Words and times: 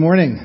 morning. 0.00 0.38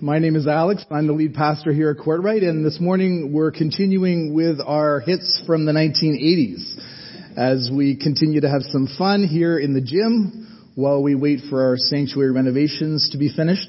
My 0.00 0.18
name 0.18 0.34
is 0.34 0.48
Alex. 0.48 0.84
I'm 0.90 1.06
the 1.06 1.12
lead 1.12 1.32
pastor 1.32 1.72
here 1.72 1.90
at 1.90 2.04
Courtright, 2.04 2.42
and 2.42 2.66
this 2.66 2.80
morning 2.80 3.32
we're 3.32 3.52
continuing 3.52 4.34
with 4.34 4.58
our 4.58 4.98
hits 4.98 5.40
from 5.46 5.64
the 5.64 5.70
1980s 5.70 7.38
as 7.38 7.70
we 7.72 7.94
continue 7.94 8.40
to 8.40 8.50
have 8.50 8.62
some 8.62 8.88
fun 8.98 9.22
here 9.22 9.60
in 9.60 9.74
the 9.74 9.80
gym 9.80 10.72
while 10.74 11.04
we 11.04 11.14
wait 11.14 11.42
for 11.48 11.62
our 11.64 11.76
sanctuary 11.76 12.32
renovations 12.32 13.10
to 13.12 13.16
be 13.16 13.32
finished. 13.32 13.68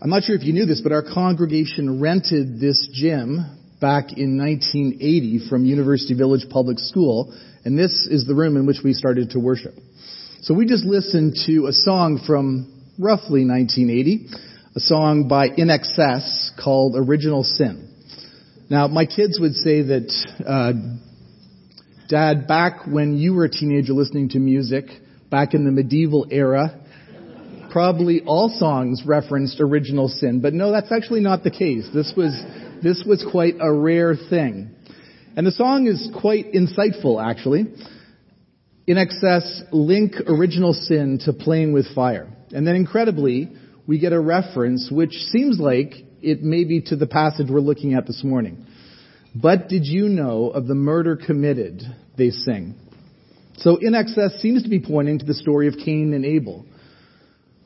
I'm 0.00 0.08
not 0.08 0.22
sure 0.22 0.34
if 0.34 0.42
you 0.42 0.54
knew 0.54 0.64
this, 0.64 0.80
but 0.80 0.90
our 0.90 1.02
congregation 1.02 2.00
rented 2.00 2.58
this 2.58 2.88
gym 2.94 3.44
back 3.82 4.16
in 4.16 4.38
1980 4.38 5.46
from 5.50 5.66
University 5.66 6.14
Village 6.14 6.46
Public 6.48 6.78
School, 6.78 7.38
and 7.66 7.78
this 7.78 8.08
is 8.10 8.26
the 8.26 8.34
room 8.34 8.56
in 8.56 8.64
which 8.64 8.78
we 8.82 8.94
started 8.94 9.32
to 9.32 9.38
worship. 9.38 9.74
So 10.40 10.54
we 10.54 10.64
just 10.64 10.86
listened 10.86 11.36
to 11.44 11.66
a 11.66 11.72
song 11.72 12.22
from 12.26 12.77
roughly 12.98 13.46
1980, 13.46 14.26
a 14.74 14.80
song 14.80 15.28
by 15.28 15.50
INXS 15.50 16.50
called 16.62 16.96
Original 16.96 17.44
Sin. 17.44 17.94
Now, 18.68 18.88
my 18.88 19.06
kids 19.06 19.38
would 19.40 19.54
say 19.54 19.82
that, 19.82 20.12
uh, 20.44 20.72
Dad, 22.08 22.48
back 22.48 22.86
when 22.86 23.16
you 23.16 23.34
were 23.34 23.44
a 23.44 23.50
teenager 23.50 23.92
listening 23.92 24.30
to 24.30 24.40
music, 24.40 24.86
back 25.30 25.54
in 25.54 25.64
the 25.64 25.70
medieval 25.70 26.26
era, 26.30 26.80
probably 27.70 28.22
all 28.26 28.48
songs 28.48 29.02
referenced 29.06 29.60
original 29.60 30.08
sin. 30.08 30.40
But 30.40 30.52
no, 30.52 30.72
that's 30.72 30.90
actually 30.90 31.20
not 31.20 31.44
the 31.44 31.50
case. 31.50 31.88
This 31.94 32.12
was, 32.16 32.32
this 32.82 33.04
was 33.06 33.24
quite 33.30 33.54
a 33.60 33.72
rare 33.72 34.16
thing. 34.16 34.74
And 35.36 35.46
the 35.46 35.52
song 35.52 35.86
is 35.86 36.10
quite 36.20 36.52
insightful, 36.52 37.24
actually. 37.24 37.66
INXS, 38.88 39.68
link 39.70 40.14
original 40.26 40.72
sin 40.72 41.20
to 41.26 41.32
playing 41.32 41.72
with 41.72 41.94
fire. 41.94 42.34
And 42.52 42.66
then 42.66 42.76
incredibly, 42.76 43.50
we 43.86 43.98
get 43.98 44.12
a 44.12 44.20
reference 44.20 44.90
which 44.90 45.12
seems 45.12 45.58
like 45.58 45.94
it 46.20 46.42
may 46.42 46.64
be 46.64 46.82
to 46.82 46.96
the 46.96 47.06
passage 47.06 47.46
we're 47.50 47.60
looking 47.60 47.94
at 47.94 48.06
this 48.06 48.22
morning. 48.24 48.66
But 49.34 49.68
did 49.68 49.86
you 49.86 50.08
know 50.08 50.48
of 50.48 50.66
the 50.66 50.74
murder 50.74 51.16
committed? 51.16 51.82
They 52.16 52.30
sing. 52.30 52.74
So 53.58 53.76
INXS 53.76 54.40
seems 54.40 54.62
to 54.62 54.68
be 54.68 54.80
pointing 54.80 55.18
to 55.18 55.24
the 55.24 55.34
story 55.34 55.68
of 55.68 55.74
Cain 55.84 56.12
and 56.14 56.24
Abel. 56.24 56.64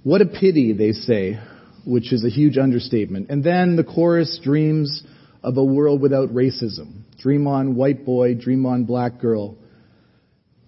What 0.03 0.21
a 0.21 0.27
pity, 0.27 0.73
they 0.73 0.93
say, 0.93 1.39
which 1.87 2.13
is 2.13 2.25
a 2.25 2.31
huge 2.31 2.59
understatement. 2.59 3.31
And 3.31 3.45
then 3.45 3.77
the 3.77 3.85
chorus 3.85 4.41
dreams 4.43 5.03
of 5.43 5.57
a 5.57 5.65
world 5.65 6.01
without 6.01 6.31
racism. 6.31 7.03
Dream 7.19 7.47
on, 7.47 7.77
white 7.77 8.05
boy, 8.05 8.35
dream 8.35 8.67
on, 8.67 8.85
black 8.85 9.21
girl. 9.21 9.57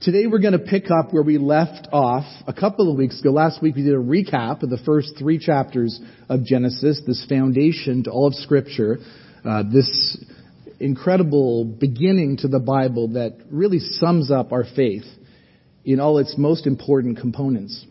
Today 0.04 0.26
we're 0.26 0.38
going 0.38 0.52
to 0.52 0.58
pick 0.58 0.90
up 0.90 1.14
where 1.14 1.22
we 1.22 1.38
left 1.38 1.88
off 1.90 2.26
a 2.46 2.52
couple 2.52 2.92
of 2.92 2.98
weeks 2.98 3.18
ago. 3.22 3.30
Last 3.30 3.62
week 3.62 3.74
we 3.74 3.84
did 3.84 3.94
a 3.94 3.96
recap 3.96 4.62
of 4.62 4.68
the 4.68 4.76
first 4.84 5.14
three 5.18 5.38
chapters 5.38 5.98
of 6.28 6.44
Genesis, 6.44 7.00
this 7.06 7.24
foundation 7.26 8.04
to 8.04 8.10
all 8.10 8.26
of 8.26 8.34
Scripture, 8.34 8.98
uh, 9.46 9.62
this 9.62 10.22
incredible 10.78 11.64
beginning 11.64 12.36
to 12.42 12.48
the 12.48 12.58
Bible 12.58 13.14
that 13.14 13.38
really 13.50 13.78
sums 13.78 14.30
up 14.30 14.52
our 14.52 14.64
faith 14.76 15.06
in 15.86 16.00
all 16.00 16.18
its 16.18 16.34
most 16.36 16.66
important 16.66 17.18
components. 17.18 17.86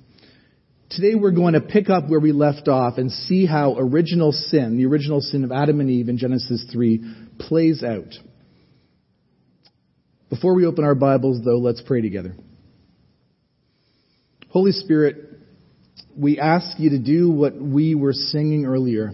Today 0.92 1.16
we're 1.16 1.32
going 1.32 1.56
to 1.56 1.62
pick 1.62 1.90
up 1.90 2.10
where 2.10 2.20
we 2.20 2.32
left 2.32 2.68
off 2.68 3.00
and 3.00 3.12
see 3.12 3.48
how 3.48 3.76
original 3.76 4.32
sin, 4.32 4.78
the 4.78 4.86
original 4.86 5.20
sin 5.20 5.44
of 5.44 5.52
Adam 5.52 5.80
and 5.80 5.90
Eve 5.90 6.10
in 6.10 6.20
Genesis 6.20 6.64
3, 6.72 7.02
plays 7.40 7.82
out. 7.82 8.14
Before 10.30 10.54
we 10.56 10.66
open 10.66 10.84
our 10.84 10.96
Bibles, 10.96 11.44
though, 11.44 11.58
let's 11.58 11.82
pray 11.82 12.02
together. 12.02 12.36
Holy 14.50 14.72
Spirit, 14.72 15.16
we 16.18 16.40
ask 16.40 16.80
you 16.80 16.92
to 16.92 17.00
do 17.00 17.30
what 17.30 17.56
we 17.56 17.96
were 17.96 18.14
singing 18.14 18.66
earlier 18.66 19.14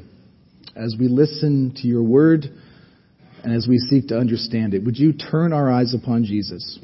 as 0.75 0.95
we 0.99 1.07
listen 1.07 1.73
to 1.77 1.87
your 1.87 2.03
word 2.03 2.45
and 3.43 3.53
as 3.53 3.67
we 3.67 3.77
seek 3.77 4.09
to 4.09 4.17
understand 4.17 4.73
it. 4.73 4.83
Would 4.83 4.97
you 4.97 5.13
turn 5.13 5.53
our 5.53 5.71
eyes 5.71 5.93
upon 5.93 6.25
Jesus? 6.25 6.79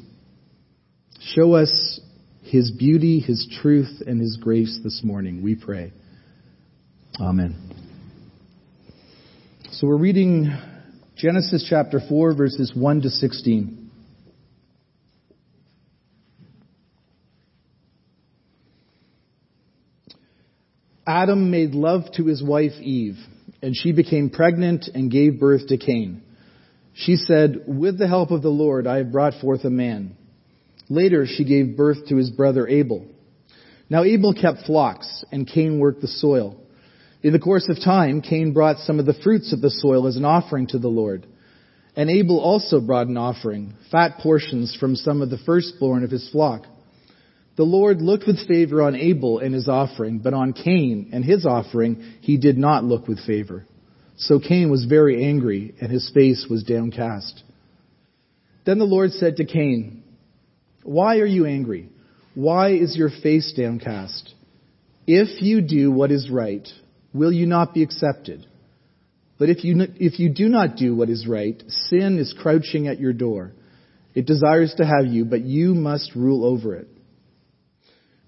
Show 1.20 1.54
us 1.54 2.00
his 2.42 2.70
beauty, 2.70 3.20
his 3.20 3.46
truth, 3.60 4.02
and 4.06 4.20
his 4.20 4.38
grace 4.40 4.80
this 4.82 5.02
morning, 5.02 5.42
we 5.42 5.54
pray. 5.54 5.92
Amen. 7.20 7.56
So 9.72 9.86
we're 9.86 9.96
reading 9.96 10.56
Genesis 11.16 11.66
chapter 11.68 12.00
4, 12.08 12.34
verses 12.34 12.72
1 12.74 13.02
to 13.02 13.10
16. 13.10 13.85
Adam 21.06 21.50
made 21.52 21.72
love 21.72 22.02
to 22.16 22.26
his 22.26 22.42
wife 22.42 22.72
Eve, 22.80 23.16
and 23.62 23.76
she 23.76 23.92
became 23.92 24.28
pregnant 24.28 24.88
and 24.92 25.10
gave 25.10 25.38
birth 25.38 25.68
to 25.68 25.76
Cain. 25.76 26.22
She 26.94 27.14
said, 27.14 27.62
With 27.66 27.96
the 27.96 28.08
help 28.08 28.32
of 28.32 28.42
the 28.42 28.48
Lord, 28.48 28.86
I 28.88 28.98
have 28.98 29.12
brought 29.12 29.40
forth 29.40 29.64
a 29.64 29.70
man. 29.70 30.16
Later, 30.88 31.26
she 31.26 31.44
gave 31.44 31.76
birth 31.76 32.06
to 32.08 32.16
his 32.16 32.30
brother 32.30 32.66
Abel. 32.66 33.06
Now 33.88 34.02
Abel 34.02 34.34
kept 34.34 34.66
flocks, 34.66 35.24
and 35.30 35.46
Cain 35.46 35.78
worked 35.78 36.00
the 36.00 36.08
soil. 36.08 36.60
In 37.22 37.32
the 37.32 37.38
course 37.38 37.68
of 37.68 37.82
time, 37.82 38.20
Cain 38.20 38.52
brought 38.52 38.78
some 38.78 38.98
of 38.98 39.06
the 39.06 39.14
fruits 39.22 39.52
of 39.52 39.60
the 39.60 39.70
soil 39.70 40.08
as 40.08 40.16
an 40.16 40.24
offering 40.24 40.66
to 40.68 40.78
the 40.78 40.88
Lord. 40.88 41.26
And 41.94 42.10
Abel 42.10 42.40
also 42.40 42.80
brought 42.80 43.06
an 43.06 43.16
offering, 43.16 43.74
fat 43.92 44.18
portions 44.18 44.76
from 44.78 44.96
some 44.96 45.22
of 45.22 45.30
the 45.30 45.38
firstborn 45.38 46.02
of 46.02 46.10
his 46.10 46.28
flock. 46.30 46.66
The 47.56 47.64
Lord 47.64 48.02
looked 48.02 48.26
with 48.26 48.46
favor 48.46 48.82
on 48.82 48.94
Abel 48.94 49.38
and 49.38 49.54
his 49.54 49.68
offering, 49.68 50.18
but 50.18 50.34
on 50.34 50.52
Cain 50.52 51.10
and 51.12 51.24
his 51.24 51.46
offering 51.46 52.14
he 52.20 52.36
did 52.36 52.58
not 52.58 52.84
look 52.84 53.08
with 53.08 53.24
favor. 53.24 53.66
So 54.18 54.38
Cain 54.38 54.70
was 54.70 54.84
very 54.84 55.24
angry, 55.24 55.74
and 55.80 55.90
his 55.90 56.10
face 56.14 56.46
was 56.48 56.64
downcast. 56.64 57.42
Then 58.64 58.78
the 58.78 58.84
Lord 58.84 59.12
said 59.12 59.36
to 59.36 59.44
Cain, 59.44 60.02
Why 60.82 61.18
are 61.18 61.26
you 61.26 61.46
angry? 61.46 61.90
Why 62.34 62.72
is 62.72 62.96
your 62.96 63.10
face 63.22 63.52
downcast? 63.56 64.34
If 65.06 65.42
you 65.42 65.60
do 65.60 65.90
what 65.90 66.10
is 66.10 66.30
right, 66.30 66.66
will 67.14 67.32
you 67.32 67.46
not 67.46 67.72
be 67.72 67.82
accepted? 67.82 68.46
But 69.38 69.50
if 69.50 69.64
you, 69.64 69.76
if 69.96 70.18
you 70.18 70.30
do 70.30 70.48
not 70.48 70.76
do 70.76 70.94
what 70.94 71.10
is 71.10 71.26
right, 71.26 71.62
sin 71.68 72.18
is 72.18 72.34
crouching 72.38 72.88
at 72.88 73.00
your 73.00 73.12
door. 73.12 73.52
It 74.14 74.26
desires 74.26 74.74
to 74.78 74.86
have 74.86 75.06
you, 75.06 75.24
but 75.26 75.42
you 75.42 75.74
must 75.74 76.14
rule 76.14 76.44
over 76.44 76.74
it. 76.74 76.88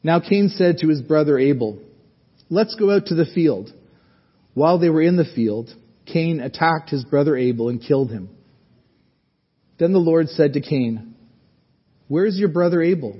Now 0.02 0.20
Cain 0.20 0.48
said 0.48 0.78
to 0.78 0.88
his 0.88 1.02
brother 1.02 1.38
Abel, 1.38 1.80
Let's 2.50 2.74
go 2.76 2.90
out 2.90 3.06
to 3.06 3.14
the 3.14 3.26
field. 3.26 3.72
While 4.54 4.78
they 4.78 4.90
were 4.90 5.02
in 5.02 5.16
the 5.16 5.24
field, 5.24 5.70
Cain 6.06 6.40
attacked 6.40 6.90
his 6.90 7.04
brother 7.04 7.36
Abel 7.36 7.68
and 7.68 7.82
killed 7.82 8.10
him. 8.10 8.30
Then 9.78 9.92
the 9.92 9.98
Lord 9.98 10.28
said 10.28 10.54
to 10.54 10.60
Cain, 10.60 11.14
Where's 12.08 12.38
your 12.38 12.48
brother 12.48 12.82
Abel? 12.82 13.18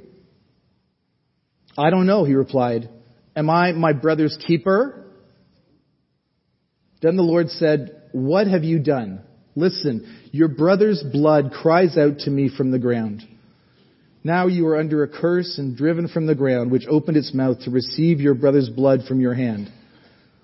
I 1.77 1.91
don't 1.91 2.07
know, 2.07 2.25
he 2.25 2.35
replied. 2.35 2.89
Am 3.37 3.49
I 3.49 3.73
my 3.73 3.93
brother's 3.93 4.37
keeper? 4.47 5.05
Then 7.01 7.17
the 7.17 7.23
Lord 7.23 7.51
said, 7.51 8.03
What 8.13 8.49
have 8.49 8.65
you 8.65 8.81
done? 8.81 9.21
Listen, 9.55 10.29
your 10.33 10.49
brother's 10.49 11.05
blood 11.13 11.53
cries 11.53 11.97
out 11.97 12.21
to 12.21 12.31
me 12.31 12.51
from 12.55 12.71
the 12.71 12.79
ground. 12.79 13.23
Now 14.29 14.47
you 14.47 14.67
are 14.67 14.79
under 14.79 15.03
a 15.03 15.09
curse 15.09 15.57
and 15.57 15.75
driven 15.75 16.07
from 16.07 16.27
the 16.27 16.35
ground, 16.35 16.71
which 16.71 16.87
opened 16.87 17.17
its 17.17 17.33
mouth 17.33 17.61
to 17.61 17.71
receive 17.71 18.21
your 18.21 18.35
brother's 18.35 18.69
blood 18.69 19.05
from 19.09 19.23
your 19.23 19.33
hand. 19.33 19.73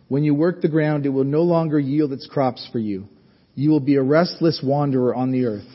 When 0.08 0.24
you 0.24 0.34
work 0.34 0.62
the 0.62 0.70
ground, 0.70 1.04
it 1.04 1.10
will 1.10 1.24
no 1.24 1.42
longer 1.42 1.78
yield 1.78 2.10
its 2.10 2.26
crops 2.26 2.66
for 2.72 2.78
you. 2.78 3.06
You 3.54 3.68
will 3.68 3.80
be 3.80 3.96
a 3.96 4.02
restless 4.02 4.62
wanderer 4.64 5.14
on 5.14 5.32
the 5.32 5.44
earth. 5.44 5.68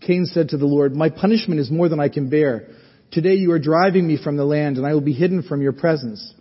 Cain 0.00 0.26
said 0.26 0.48
to 0.48 0.56
the 0.56 0.66
Lord, 0.66 0.96
My 0.96 1.08
punishment 1.08 1.60
is 1.60 1.70
more 1.70 1.88
than 1.88 2.00
I 2.00 2.08
can 2.08 2.30
bear. 2.30 2.70
Today 3.12 3.34
you 3.34 3.52
are 3.52 3.60
driving 3.60 4.08
me 4.08 4.20
from 4.20 4.36
the 4.36 4.44
land, 4.44 4.76
and 4.76 4.84
I 4.84 4.92
will 4.92 5.00
be 5.00 5.12
hidden 5.12 5.44
from 5.44 5.62
your 5.62 5.72
presence. 5.72 6.34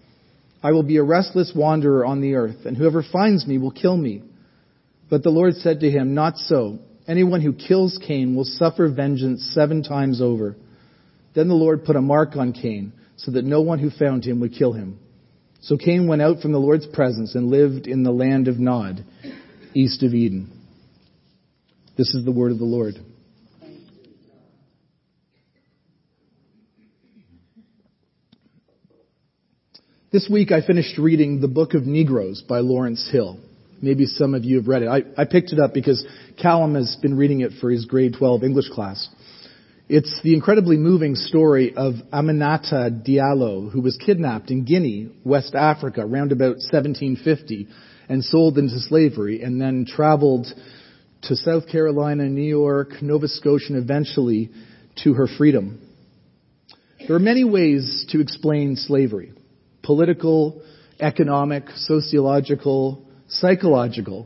I 0.64 0.72
will 0.72 0.82
be 0.82 0.98
a 0.98 1.04
restless 1.04 1.54
wanderer 1.56 2.04
on 2.04 2.20
the 2.20 2.34
earth, 2.34 2.66
and 2.66 2.76
whoever 2.76 3.04
finds 3.04 3.46
me 3.46 3.60
will 3.60 3.70
kill 3.70 3.96
me. 3.96 4.24
But 5.08 5.22
the 5.22 5.30
Lord 5.30 5.54
said 5.58 5.82
to 5.82 5.92
him, 5.92 6.16
Not 6.16 6.40
so. 6.40 6.80
Anyone 7.08 7.42
who 7.42 7.54
kills 7.54 8.00
Cain 8.08 8.36
will 8.36 8.46
suffer 8.46 8.90
vengeance 8.90 9.52
seven 9.54 9.84
times 9.84 10.20
over. 10.20 10.56
Then 11.36 11.48
the 11.48 11.56
Lord 11.56 11.86
put 11.86 11.96
a 11.96 12.02
mark 12.02 12.36
on 12.36 12.54
Cain, 12.54 12.94
so 13.16 13.32
that 13.32 13.46
no 13.46 13.62
one 13.62 13.80
who 13.80 13.90
found 13.90 14.26
him 14.26 14.40
would 14.40 14.54
kill 14.54 14.74
him. 14.74 15.00
So 15.62 15.78
Cain 15.78 16.08
went 16.08 16.22
out 16.22 16.42
from 16.42 16.52
the 16.52 16.60
Lord's 16.60 16.86
presence 16.86 17.36
and 17.36 17.50
lived 17.50 17.88
in 17.88 18.04
the 18.04 18.12
land 18.12 18.48
of 18.48 18.60
Nod, 18.60 19.06
east 19.74 20.04
of 20.04 20.14
Eden. 20.14 20.52
This 21.98 22.14
is 22.14 22.26
the 22.26 22.32
word 22.32 22.52
of 22.52 22.60
the 22.60 22.66
Lord. 22.66 22.96
This 30.12 30.30
week 30.32 30.52
I 30.52 30.62
finished 30.62 31.00
reading 31.00 31.42
The 31.42 31.48
Book 31.48 31.74
of 31.74 31.88
Negroes 31.88 32.44
by 32.48 32.60
Lawrence 32.60 33.10
Hill. 33.12 33.40
Maybe 33.82 34.06
some 34.06 34.36
of 34.36 34.44
you 34.44 34.58
have 34.58 34.68
read 34.68 34.84
it. 34.84 34.88
I, 34.88 35.02
I 35.22 35.26
picked 35.26 35.54
it 35.54 35.60
up 35.60 35.74
because 35.74 36.06
Callum 36.40 36.76
has 36.76 36.96
been 37.02 37.18
reading 37.18 37.42
it 37.42 37.54
for 37.60 37.72
his 37.72 37.86
grade 37.86 38.16
12 38.18 38.44
English 38.44 38.70
class. 38.70 39.10
It's 39.96 40.22
the 40.24 40.34
incredibly 40.34 40.78
moving 40.78 41.14
story 41.14 41.76
of 41.76 41.94
Aminata 42.12 43.06
Diallo, 43.08 43.70
who 43.72 43.80
was 43.80 43.96
kidnapped 44.04 44.50
in 44.50 44.66
Guinea, 44.66 45.12
West 45.24 45.54
Africa, 45.54 46.02
around 46.02 46.32
about 46.32 46.56
1750, 46.56 47.68
and 48.10 48.26
sold 48.26 48.58
into 48.58 48.80
slavery, 48.80 49.44
and 49.44 49.62
then 49.62 49.86
traveled 49.88 50.48
to 51.22 51.36
South 51.36 51.68
Carolina, 51.68 52.28
New 52.28 52.42
York, 52.42 53.04
Nova 53.04 53.28
Scotia, 53.28 53.74
and 53.74 53.78
eventually 53.78 54.50
to 55.04 55.14
her 55.14 55.28
freedom. 55.28 55.88
There 57.06 57.16
are 57.16 57.20
many 57.20 57.44
ways 57.44 58.08
to 58.10 58.20
explain 58.20 58.76
slavery 58.78 59.32
political, 59.84 60.64
economic, 61.00 61.70
sociological, 61.70 63.06
psychological. 63.28 64.26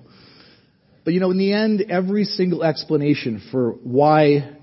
But 1.04 1.14
you 1.14 1.20
know, 1.20 1.32
in 1.32 1.38
the 1.38 1.52
end, 1.52 1.84
every 1.90 2.24
single 2.24 2.64
explanation 2.64 3.42
for 3.52 3.72
why 3.84 4.57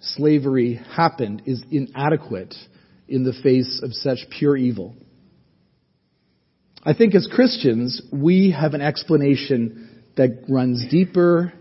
slavery 0.00 0.74
happened 0.74 1.42
is 1.46 1.62
inadequate 1.70 2.54
in 3.08 3.24
the 3.24 3.32
face 3.42 3.80
of 3.82 3.92
such 3.92 4.18
pure 4.30 4.56
evil. 4.56 4.94
I 6.82 6.94
think 6.94 7.14
as 7.14 7.28
Christians, 7.30 8.00
we 8.12 8.52
have 8.58 8.74
an 8.74 8.80
explanation 8.80 10.02
that 10.16 10.44
runs 10.48 10.86
deeper 10.90 11.52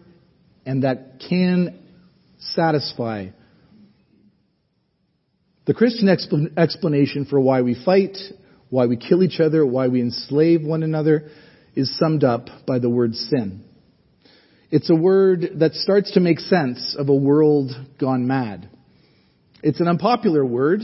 and 0.66 0.84
that 0.84 1.20
can 1.28 1.80
satisfy. 2.40 3.28
The 5.66 5.74
Christian 5.74 6.08
expl- 6.08 6.58
explanation 6.58 7.26
for 7.26 7.40
why 7.40 7.62
we 7.62 7.76
fight, 7.84 8.18
why 8.70 8.86
we 8.86 8.96
kill 8.96 9.24
each 9.24 9.40
other, 9.40 9.66
why 9.66 9.88
we 9.88 10.02
enslave 10.02 10.64
one 10.64 10.84
another 10.84 11.30
is 11.76 11.98
summed 11.98 12.24
up 12.24 12.48
by 12.66 12.80
the 12.80 12.90
word 12.90 13.16
sin. 13.16 13.64
It's 14.72 14.92
a 14.92 14.96
word 14.96 15.54
that 15.56 15.74
starts 15.74 16.12
to 16.12 16.20
make 16.20 16.40
sense 16.40 16.96
of 16.98 17.10
a 17.10 17.16
world 17.16 17.72
gone 18.00 18.28
mad. 18.28 18.70
It's 19.64 19.80
an 19.80 19.88
unpopular 19.88 20.46
word, 20.46 20.82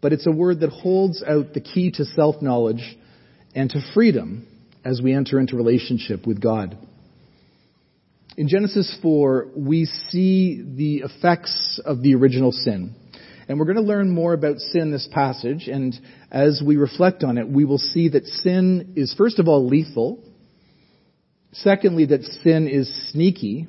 but 0.00 0.14
it's 0.14 0.26
a 0.26 0.32
word 0.32 0.60
that 0.60 0.70
holds 0.70 1.22
out 1.22 1.52
the 1.52 1.60
key 1.60 1.90
to 1.92 2.04
self-knowledge 2.06 2.96
and 3.54 3.68
to 3.70 3.80
freedom 3.92 4.46
as 4.86 5.02
we 5.02 5.12
enter 5.12 5.38
into 5.38 5.54
relationship 5.54 6.26
with 6.26 6.40
God. 6.40 6.78
In 8.38 8.48
Genesis 8.48 8.98
4, 9.02 9.48
we 9.54 9.84
see 10.08 10.62
the 10.62 11.02
effects 11.04 11.78
of 11.84 12.00
the 12.02 12.14
original 12.14 12.52
sin. 12.52 12.94
And 13.48 13.58
we're 13.58 13.66
going 13.66 13.76
to 13.76 13.82
learn 13.82 14.08
more 14.08 14.32
about 14.32 14.60
sin 14.60 14.90
this 14.90 15.06
passage, 15.12 15.68
and 15.68 15.94
as 16.30 16.62
we 16.64 16.76
reflect 16.76 17.22
on 17.22 17.36
it, 17.36 17.46
we 17.46 17.66
will 17.66 17.78
see 17.78 18.08
that 18.08 18.24
sin 18.24 18.94
is 18.96 19.12
first 19.12 19.38
of 19.38 19.46
all 19.46 19.66
lethal, 19.66 20.24
secondly 21.52 22.06
that 22.06 22.22
sin 22.42 22.68
is 22.68 23.10
sneaky, 23.10 23.66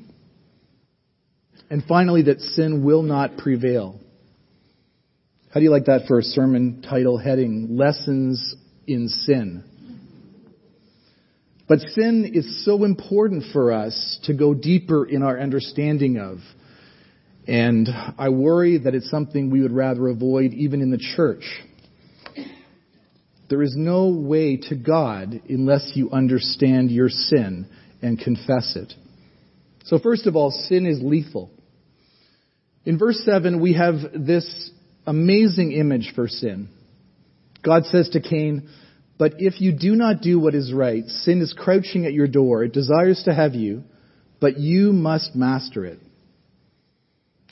and 1.70 1.84
finally 1.84 2.24
that 2.24 2.42
sin 2.42 2.84
will 2.84 3.04
not 3.04 3.38
prevail. 3.38 4.00
How 5.54 5.60
do 5.60 5.64
you 5.64 5.72
like 5.72 5.86
that 5.86 6.08
for 6.08 6.20
a 6.20 6.24
sermon 6.24 6.82
title 6.82 7.18
heading, 7.18 7.76
Lessons 7.78 8.56
in 8.88 9.08
Sin? 9.10 9.64
But 11.68 11.80
sin 11.80 12.30
is 12.34 12.66
so 12.66 12.84
important 12.84 13.46
for 13.54 13.72
us 13.72 14.20
to 14.26 14.34
go 14.34 14.54
deeper 14.54 15.06
in 15.06 15.24
our 15.24 15.40
understanding 15.40 16.18
of. 16.18 16.40
And 17.48 17.88
I 18.18 18.30
worry 18.30 18.78
that 18.78 18.94
it's 18.94 19.10
something 19.10 19.50
we 19.50 19.62
would 19.62 19.72
rather 19.72 20.10
avoid 20.10 20.54
even 20.54 20.82
in 20.82 20.92
the 20.92 20.98
church. 20.98 21.44
There 23.52 23.62
is 23.62 23.76
no 23.76 24.08
way 24.08 24.56
to 24.70 24.76
God 24.78 25.42
unless 25.50 25.92
you 25.94 26.10
understand 26.10 26.90
your 26.90 27.10
sin 27.10 27.68
and 28.02 28.18
confess 28.18 28.78
it. 28.78 28.94
So 29.84 30.00
first 30.00 30.26
of 30.26 30.38
all, 30.38 30.52
sin 30.52 30.86
is 30.86 31.02
lethal. 31.04 31.52
In 32.86 32.98
verse 32.98 33.22
7, 33.26 33.60
we 33.60 33.74
have 33.74 33.96
this 34.14 34.72
amazing 35.06 35.74
image 35.74 36.14
for 36.16 36.30
sin. 36.30 36.70
God 37.62 37.84
says 37.88 38.08
to 38.14 38.22
Cain, 38.22 38.70
But 39.20 39.34
if 39.40 39.60
you 39.60 39.74
do 39.78 39.98
not 39.98 40.22
do 40.22 40.40
what 40.40 40.56
is 40.56 40.72
right, 40.72 41.06
sin 41.06 41.42
is 41.42 41.54
crouching 41.54 42.06
at 42.06 42.14
your 42.14 42.30
door. 42.30 42.64
It 42.64 42.72
desires 42.72 43.22
to 43.26 43.34
have 43.34 43.54
you, 43.54 43.84
but 44.40 44.60
you 44.60 44.94
must 44.94 45.36
master 45.36 45.86
it. 45.86 46.00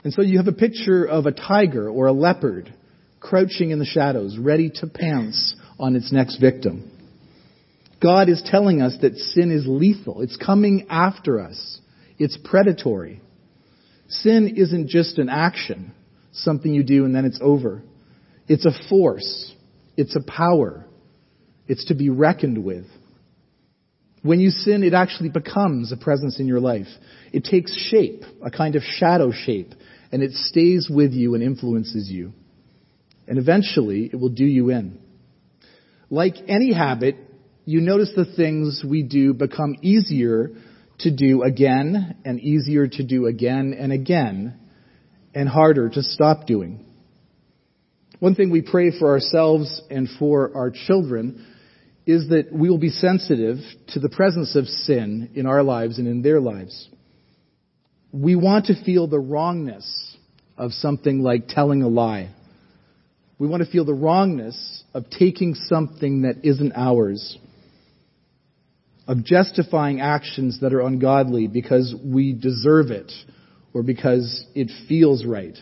And 0.05 0.13
so 0.13 0.21
you 0.21 0.37
have 0.37 0.47
a 0.47 0.53
picture 0.53 1.03
of 1.03 1.25
a 1.25 1.33
tiger 1.33 1.89
or 1.89 2.07
a 2.07 2.13
leopard 2.13 2.73
crouching 3.19 3.71
in 3.71 3.79
the 3.79 3.85
shadows, 3.85 4.37
ready 4.37 4.69
to 4.75 4.87
pounce 4.87 5.55
on 5.79 5.95
its 5.95 6.11
next 6.11 6.37
victim. 6.37 6.91
God 8.01 8.29
is 8.29 8.41
telling 8.45 8.81
us 8.81 8.95
that 9.01 9.17
sin 9.17 9.51
is 9.51 9.65
lethal. 9.67 10.21
It's 10.21 10.37
coming 10.37 10.87
after 10.89 11.39
us. 11.39 11.79
It's 12.17 12.37
predatory. 12.43 13.21
Sin 14.07 14.55
isn't 14.57 14.89
just 14.89 15.17
an 15.17 15.29
action, 15.29 15.93
something 16.31 16.73
you 16.73 16.83
do 16.83 17.05
and 17.05 17.13
then 17.13 17.25
it's 17.25 17.39
over. 17.41 17.81
It's 18.47 18.65
a 18.65 18.71
force. 18.89 19.53
It's 19.97 20.15
a 20.15 20.21
power. 20.21 20.85
It's 21.67 21.85
to 21.85 21.93
be 21.93 22.09
reckoned 22.09 22.63
with. 22.63 22.85
When 24.21 24.39
you 24.39 24.49
sin, 24.49 24.83
it 24.83 24.93
actually 24.93 25.29
becomes 25.29 25.91
a 25.91 25.97
presence 25.97 26.39
in 26.39 26.47
your 26.47 26.59
life. 26.59 26.87
It 27.31 27.45
takes 27.45 27.73
shape, 27.89 28.23
a 28.43 28.51
kind 28.51 28.75
of 28.75 28.81
shadow 28.83 29.31
shape, 29.31 29.73
and 30.11 30.23
it 30.23 30.33
stays 30.33 30.89
with 30.89 31.13
you 31.13 31.35
and 31.35 31.43
influences 31.43 32.09
you. 32.09 32.33
And 33.27 33.37
eventually, 33.37 34.09
it 34.11 34.15
will 34.15 34.29
do 34.29 34.43
you 34.43 34.71
in. 34.71 34.99
Like 36.09 36.35
any 36.47 36.73
habit, 36.73 37.15
you 37.65 37.81
notice 37.81 38.11
the 38.15 38.25
things 38.25 38.83
we 38.87 39.03
do 39.03 39.33
become 39.33 39.75
easier 39.81 40.51
to 40.99 41.15
do 41.15 41.43
again 41.43 42.15
and 42.25 42.39
easier 42.39 42.87
to 42.87 43.03
do 43.03 43.27
again 43.27 43.75
and 43.77 43.91
again 43.91 44.59
and 45.33 45.47
harder 45.47 45.89
to 45.89 46.01
stop 46.01 46.47
doing. 46.47 46.85
One 48.19 48.35
thing 48.35 48.49
we 48.49 48.61
pray 48.61 48.91
for 48.97 49.09
ourselves 49.09 49.81
and 49.89 50.09
for 50.17 50.55
our 50.55 50.71
children 50.71 51.45
is 52.05 52.29
that 52.29 52.51
we 52.51 52.69
will 52.69 52.79
be 52.79 52.89
sensitive 52.89 53.57
to 53.89 53.99
the 53.99 54.09
presence 54.09 54.55
of 54.55 54.65
sin 54.65 55.29
in 55.35 55.45
our 55.45 55.63
lives 55.63 55.99
and 55.99 56.07
in 56.07 56.21
their 56.21 56.41
lives. 56.41 56.89
We 58.11 58.35
want 58.35 58.65
to 58.65 58.83
feel 58.83 59.07
the 59.07 59.19
wrongness 59.19 60.17
of 60.57 60.73
something 60.73 61.21
like 61.21 61.47
telling 61.47 61.83
a 61.83 61.87
lie. 61.87 62.33
We 63.39 63.47
want 63.47 63.63
to 63.63 63.71
feel 63.71 63.85
the 63.85 63.93
wrongness 63.93 64.83
of 64.93 65.09
taking 65.09 65.55
something 65.55 66.23
that 66.23 66.43
isn't 66.43 66.73
ours, 66.75 67.37
of 69.07 69.23
justifying 69.23 70.01
actions 70.01 70.59
that 70.59 70.73
are 70.73 70.81
ungodly 70.81 71.47
because 71.47 71.95
we 72.05 72.33
deserve 72.33 72.91
it 72.91 73.11
or 73.73 73.81
because 73.81 74.45
it 74.53 74.69
feels 74.89 75.25
right. 75.25 75.57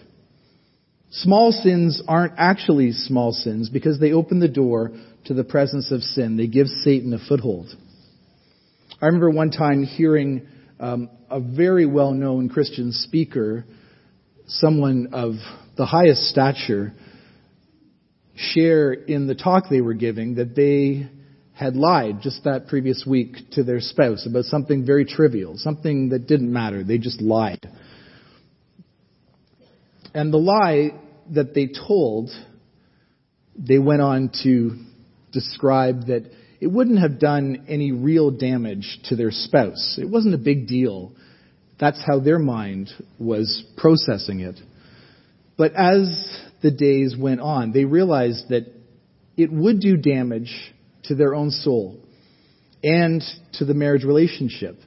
Small 1.12 1.52
sins 1.52 2.02
aren't 2.08 2.34
actually 2.38 2.92
small 2.94 3.32
sins 3.32 3.70
because 3.70 4.00
they 4.00 4.12
open 4.12 4.40
the 4.40 4.48
door 4.48 4.92
to 5.26 5.34
the 5.36 5.44
presence 5.44 5.92
of 5.92 6.02
sin. 6.02 6.36
They 6.36 6.48
give 6.48 6.68
Satan 6.68 7.14
a 7.14 7.20
foothold. 7.30 7.68
I 9.00 9.06
remember 9.06 9.30
one 9.30 9.52
time 9.52 9.84
hearing 9.84 10.48
um, 10.80 11.10
a 11.30 11.40
very 11.40 11.86
well 11.86 12.12
known 12.12 12.50
Christian 12.50 12.92
speaker, 12.92 13.66
someone 14.48 15.10
of 15.14 15.36
the 15.78 15.86
highest 15.86 16.24
stature, 16.24 16.94
share 18.38 18.94
in 18.94 19.28
the 19.28 19.36
talk 19.36 19.66
they 19.70 19.82
were 19.82 19.96
giving 19.96 20.36
that 20.36 20.56
they 20.56 21.10
had 21.54 21.76
lied 21.76 22.22
just 22.22 22.44
that 22.44 22.68
previous 22.68 23.04
week 23.06 23.36
to 23.52 23.64
their 23.64 23.80
spouse 23.80 24.28
about 24.28 24.46
something 24.46 24.86
very 24.86 25.06
trivial, 25.06 25.56
something 25.58 26.10
that 26.10 26.28
didn't 26.28 26.54
matter. 26.54 26.84
They 26.84 27.00
just 27.00 27.20
lied. 27.20 27.68
And 30.14 30.32
the 30.32 30.38
lie 30.38 30.92
that 31.34 31.56
they 31.56 31.68
told, 31.88 32.30
they 33.58 33.80
went 33.80 34.02
on 34.02 34.30
to 34.44 34.78
describe 35.34 36.06
that 36.08 36.32
it 36.60 36.68
wouldn't 36.68 37.00
have 37.00 37.20
done 37.20 37.66
any 37.68 37.92
real 37.92 38.30
damage 38.30 39.00
to 39.06 39.16
their 39.16 39.32
spouse. 39.32 39.98
It 40.00 40.10
wasn't 40.10 40.36
a 40.36 40.40
big 40.40 40.68
deal. 40.68 41.12
That's 41.80 42.02
how 42.06 42.20
their 42.20 42.40
mind 42.40 42.90
was 43.20 43.64
processing 43.78 44.42
it. 44.42 44.60
But 45.58 45.74
as 45.74 46.08
the 46.62 46.72
days 46.72 47.16
went 47.18 47.42
on, 47.42 47.72
they 47.72 47.86
realized 47.86 48.50
that 48.50 48.66
it 49.36 49.52
would 49.52 49.80
do 49.80 49.98
damage 49.98 50.74
to 51.04 51.16
their 51.16 51.36
own 51.36 51.52
soul 51.52 52.00
and 52.84 53.24
to 53.54 53.66
the 53.66 53.74
marriage 53.74 54.04
relationship 54.04 54.80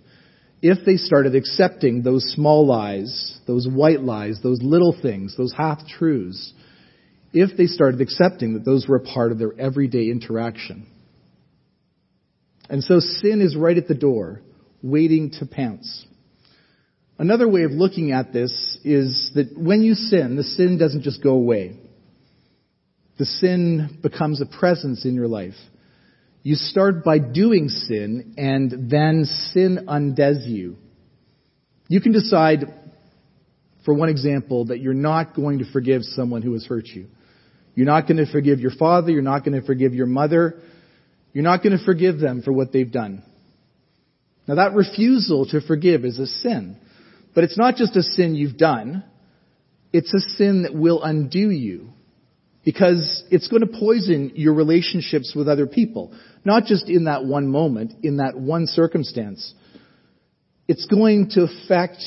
if 0.62 0.84
they 0.84 0.96
started 0.96 1.34
accepting 1.34 2.02
those 2.02 2.22
small 2.34 2.66
lies, 2.66 3.38
those 3.46 3.66
white 3.66 4.02
lies, 4.02 4.40
those 4.42 4.60
little 4.62 4.94
things, 5.00 5.34
those 5.36 5.54
half 5.56 5.86
truths, 5.86 6.52
if 7.32 7.56
they 7.56 7.66
started 7.66 8.00
accepting 8.00 8.54
that 8.54 8.64
those 8.64 8.86
were 8.86 8.96
a 8.96 9.04
part 9.04 9.32
of 9.32 9.38
their 9.38 9.58
everyday 9.58 10.10
interaction. 10.10 10.86
And 12.68 12.84
so 12.84 13.00
sin 13.00 13.40
is 13.40 13.56
right 13.56 13.76
at 13.76 13.88
the 13.88 13.94
door, 13.94 14.42
waiting 14.82 15.30
to 15.38 15.46
pounce. 15.46 16.06
Another 17.18 17.48
way 17.48 17.62
of 17.62 17.72
looking 17.72 18.12
at 18.12 18.32
this 18.32 18.69
is 18.84 19.30
that 19.34 19.56
when 19.56 19.82
you 19.82 19.94
sin, 19.94 20.36
the 20.36 20.42
sin 20.42 20.78
doesn't 20.78 21.02
just 21.02 21.22
go 21.22 21.30
away. 21.30 21.78
The 23.18 23.26
sin 23.26 23.98
becomes 24.02 24.40
a 24.40 24.46
presence 24.46 25.04
in 25.04 25.14
your 25.14 25.28
life. 25.28 25.54
You 26.42 26.54
start 26.54 27.04
by 27.04 27.18
doing 27.18 27.68
sin, 27.68 28.34
and 28.38 28.90
then 28.90 29.26
sin 29.52 29.84
undoes 29.88 30.46
you. 30.46 30.76
You 31.88 32.00
can 32.00 32.12
decide, 32.12 32.64
for 33.84 33.92
one 33.92 34.08
example, 34.08 34.66
that 34.66 34.80
you're 34.80 34.94
not 34.94 35.34
going 35.34 35.58
to 35.58 35.70
forgive 35.70 36.02
someone 36.02 36.40
who 36.40 36.54
has 36.54 36.64
hurt 36.64 36.86
you. 36.86 37.08
You're 37.74 37.86
not 37.86 38.06
going 38.08 38.24
to 38.24 38.30
forgive 38.30 38.60
your 38.60 38.70
father. 38.70 39.10
You're 39.10 39.22
not 39.22 39.44
going 39.44 39.60
to 39.60 39.66
forgive 39.66 39.92
your 39.92 40.06
mother. 40.06 40.60
You're 41.32 41.44
not 41.44 41.62
going 41.62 41.76
to 41.76 41.84
forgive 41.84 42.18
them 42.18 42.42
for 42.42 42.52
what 42.52 42.72
they've 42.72 42.90
done. 42.90 43.22
Now 44.48 44.56
that 44.56 44.74
refusal 44.74 45.46
to 45.46 45.60
forgive 45.60 46.04
is 46.04 46.18
a 46.18 46.26
sin. 46.26 46.76
But 47.34 47.44
it's 47.44 47.58
not 47.58 47.76
just 47.76 47.96
a 47.96 48.02
sin 48.02 48.34
you've 48.34 48.56
done. 48.56 49.04
It's 49.92 50.12
a 50.14 50.20
sin 50.36 50.62
that 50.62 50.74
will 50.74 51.02
undo 51.02 51.50
you. 51.50 51.90
Because 52.64 53.24
it's 53.30 53.48
going 53.48 53.62
to 53.62 53.78
poison 53.78 54.32
your 54.34 54.54
relationships 54.54 55.32
with 55.34 55.48
other 55.48 55.66
people. 55.66 56.12
Not 56.44 56.64
just 56.64 56.88
in 56.88 57.04
that 57.04 57.24
one 57.24 57.48
moment, 57.48 58.04
in 58.04 58.18
that 58.18 58.38
one 58.38 58.66
circumstance. 58.66 59.54
It's 60.68 60.86
going 60.86 61.30
to 61.30 61.42
affect 61.44 62.02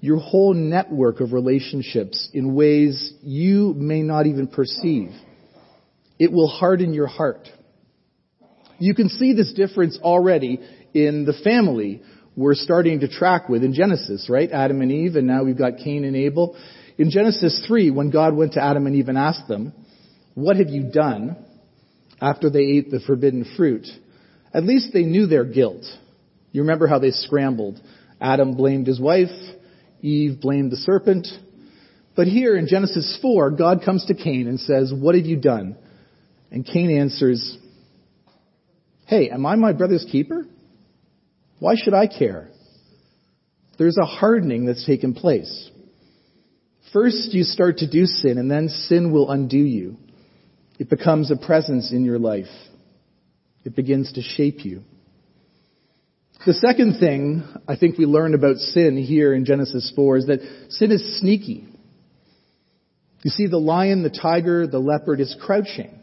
your 0.00 0.18
whole 0.18 0.54
network 0.54 1.20
of 1.20 1.32
relationships 1.32 2.28
in 2.34 2.54
ways 2.54 3.14
you 3.22 3.74
may 3.74 4.02
not 4.02 4.26
even 4.26 4.48
perceive. 4.48 5.10
It 6.18 6.32
will 6.32 6.48
harden 6.48 6.92
your 6.92 7.06
heart. 7.06 7.48
You 8.78 8.94
can 8.94 9.08
see 9.08 9.32
this 9.32 9.52
difference 9.52 9.98
already 10.02 10.60
in 10.92 11.24
the 11.24 11.32
family 11.44 12.02
we're 12.36 12.54
starting 12.54 13.00
to 13.00 13.08
track 13.08 13.48
with 13.48 13.64
in 13.64 13.72
Genesis, 13.72 14.28
right? 14.28 14.50
Adam 14.52 14.82
and 14.82 14.92
Eve, 14.92 15.16
and 15.16 15.26
now 15.26 15.42
we've 15.42 15.56
got 15.56 15.78
Cain 15.78 16.04
and 16.04 16.14
Abel. 16.14 16.56
In 16.98 17.10
Genesis 17.10 17.64
3, 17.66 17.90
when 17.90 18.10
God 18.10 18.36
went 18.36 18.52
to 18.52 18.62
Adam 18.62 18.86
and 18.86 18.94
Eve 18.94 19.08
and 19.08 19.18
asked 19.18 19.48
them, 19.48 19.72
what 20.34 20.56
have 20.56 20.68
you 20.68 20.90
done 20.92 21.36
after 22.20 22.50
they 22.50 22.60
ate 22.60 22.90
the 22.90 23.00
forbidden 23.00 23.46
fruit? 23.56 23.86
At 24.52 24.64
least 24.64 24.92
they 24.92 25.04
knew 25.04 25.26
their 25.26 25.44
guilt. 25.44 25.84
You 26.52 26.60
remember 26.62 26.86
how 26.86 26.98
they 26.98 27.10
scrambled. 27.10 27.80
Adam 28.20 28.54
blamed 28.54 28.86
his 28.86 29.00
wife. 29.00 29.30
Eve 30.02 30.40
blamed 30.40 30.72
the 30.72 30.76
serpent. 30.76 31.26
But 32.14 32.26
here 32.26 32.56
in 32.56 32.66
Genesis 32.66 33.18
4, 33.20 33.52
God 33.52 33.80
comes 33.84 34.04
to 34.06 34.14
Cain 34.14 34.46
and 34.46 34.60
says, 34.60 34.92
what 34.94 35.14
have 35.14 35.24
you 35.24 35.36
done? 35.36 35.76
And 36.50 36.66
Cain 36.66 36.98
answers, 36.98 37.58
hey, 39.06 39.30
am 39.30 39.44
I 39.44 39.56
my 39.56 39.72
brother's 39.72 40.06
keeper? 40.10 40.46
Why 41.58 41.74
should 41.76 41.94
I 41.94 42.06
care? 42.06 42.48
There's 43.78 43.98
a 43.98 44.06
hardening 44.06 44.66
that's 44.66 44.86
taken 44.86 45.14
place. 45.14 45.70
First, 46.92 47.34
you 47.34 47.42
start 47.42 47.78
to 47.78 47.90
do 47.90 48.06
sin, 48.06 48.38
and 48.38 48.50
then 48.50 48.68
sin 48.68 49.12
will 49.12 49.30
undo 49.30 49.58
you. 49.58 49.96
It 50.78 50.88
becomes 50.88 51.30
a 51.30 51.36
presence 51.36 51.92
in 51.92 52.04
your 52.04 52.18
life. 52.18 52.46
It 53.64 53.74
begins 53.74 54.12
to 54.14 54.22
shape 54.22 54.64
you. 54.64 54.82
The 56.44 56.54
second 56.54 57.00
thing 57.00 57.42
I 57.66 57.76
think 57.76 57.98
we 57.98 58.06
learn 58.06 58.34
about 58.34 58.56
sin 58.56 58.96
here 58.96 59.34
in 59.34 59.44
Genesis 59.44 59.92
4 59.96 60.16
is 60.18 60.26
that 60.26 60.40
sin 60.70 60.92
is 60.92 61.18
sneaky. 61.18 61.66
You 63.22 63.30
see, 63.30 63.46
the 63.48 63.58
lion, 63.58 64.02
the 64.02 64.10
tiger, 64.10 64.66
the 64.66 64.78
leopard 64.78 65.20
is 65.20 65.36
crouching. 65.40 65.98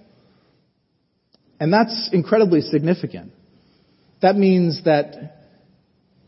And 1.59 1.71
that's 1.71 2.09
incredibly 2.11 2.61
significant. 2.61 3.31
That 4.21 4.35
means 4.35 4.83
that 4.83 5.42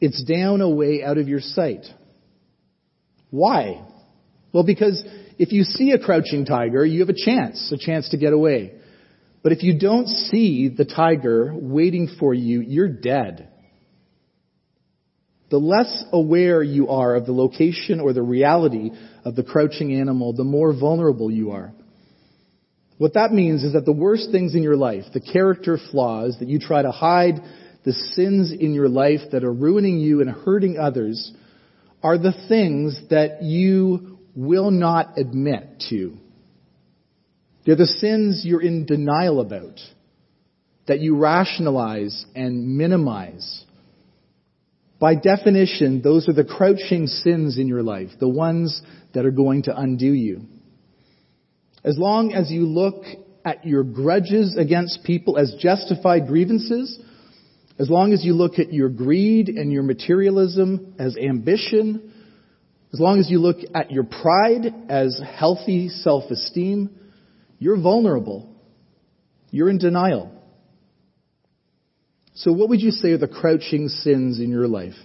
it's 0.01 0.23
down 0.23 0.61
away 0.61 1.03
out 1.03 1.17
of 1.17 1.27
your 1.27 1.39
sight. 1.39 1.85
Why? 3.29 3.85
Well, 4.53 4.63
because 4.63 5.03
if 5.37 5.51
you 5.51 5.63
see 5.63 5.91
a 5.91 5.99
crouching 5.99 6.45
tiger, 6.45 6.85
you 6.85 7.01
have 7.01 7.09
a 7.09 7.13
chance, 7.13 7.71
a 7.71 7.77
chance 7.77 8.09
to 8.09 8.17
get 8.17 8.33
away. 8.33 8.73
But 9.43 9.51
if 9.51 9.63
you 9.63 9.77
don't 9.77 10.07
see 10.07 10.69
the 10.69 10.85
tiger 10.85 11.53
waiting 11.53 12.09
for 12.19 12.33
you, 12.33 12.61
you're 12.61 12.89
dead. 12.89 13.49
The 15.51 15.57
less 15.57 16.03
aware 16.11 16.63
you 16.63 16.89
are 16.89 17.15
of 17.15 17.25
the 17.25 17.31
location 17.31 17.99
or 17.99 18.13
the 18.13 18.23
reality 18.23 18.91
of 19.23 19.35
the 19.35 19.43
crouching 19.43 19.93
animal, 19.93 20.33
the 20.33 20.43
more 20.43 20.73
vulnerable 20.77 21.29
you 21.29 21.51
are. 21.51 21.73
What 22.97 23.13
that 23.13 23.31
means 23.31 23.63
is 23.63 23.73
that 23.73 23.85
the 23.85 23.91
worst 23.91 24.31
things 24.31 24.55
in 24.55 24.63
your 24.63 24.77
life, 24.77 25.03
the 25.13 25.19
character 25.19 25.77
flaws 25.91 26.37
that 26.39 26.47
you 26.47 26.59
try 26.59 26.81
to 26.81 26.91
hide 26.91 27.41
the 27.85 27.93
sins 27.93 28.51
in 28.51 28.73
your 28.73 28.89
life 28.89 29.21
that 29.31 29.43
are 29.43 29.53
ruining 29.53 29.99
you 29.99 30.19
and 30.19 30.29
hurting 30.29 30.77
others 30.77 31.31
are 32.03 32.17
the 32.17 32.33
things 32.49 32.99
that 33.11 33.43
you 33.43 34.17
will 34.35 34.71
not 34.71 35.17
admit 35.17 35.83
to. 35.89 36.17
They're 37.65 37.75
the 37.75 37.85
sins 37.85 38.41
you're 38.43 38.61
in 38.61 38.85
denial 38.85 39.39
about, 39.39 39.79
that 40.87 40.99
you 40.99 41.17
rationalize 41.17 42.25
and 42.35 42.77
minimize. 42.77 43.63
By 44.99 45.15
definition, 45.15 46.01
those 46.01 46.27
are 46.27 46.33
the 46.33 46.43
crouching 46.43 47.07
sins 47.07 47.57
in 47.57 47.67
your 47.67 47.83
life, 47.83 48.09
the 48.19 48.29
ones 48.29 48.81
that 49.13 49.25
are 49.25 49.31
going 49.31 49.63
to 49.63 49.77
undo 49.79 50.11
you. 50.11 50.41
As 51.83 51.97
long 51.97 52.33
as 52.33 52.49
you 52.49 52.65
look 52.65 53.03
at 53.43 53.65
your 53.65 53.83
grudges 53.83 54.57
against 54.57 55.03
people 55.03 55.37
as 55.37 55.55
justified 55.59 56.27
grievances, 56.27 56.99
as 57.77 57.89
long 57.89 58.13
as 58.13 58.23
you 58.23 58.33
look 58.33 58.57
at 58.57 58.71
your 58.71 58.89
greed 58.89 59.49
and 59.49 59.71
your 59.71 59.83
materialism 59.83 60.95
as 60.97 61.17
ambition, 61.17 62.13
as 62.93 62.99
long 62.99 63.19
as 63.19 63.29
you 63.29 63.39
look 63.39 63.57
at 63.73 63.91
your 63.91 64.05
pride 64.05 64.73
as 64.87 65.21
healthy 65.37 65.89
self-esteem, 65.89 66.97
you're 67.59 67.81
vulnerable. 67.81 68.55
You're 69.51 69.69
in 69.69 69.77
denial. 69.77 70.31
So 72.35 72.53
what 72.53 72.69
would 72.69 72.81
you 72.81 72.91
say 72.91 73.11
are 73.11 73.17
the 73.17 73.27
crouching 73.27 73.89
sins 73.89 74.39
in 74.39 74.49
your 74.49 74.67
life? 74.67 74.95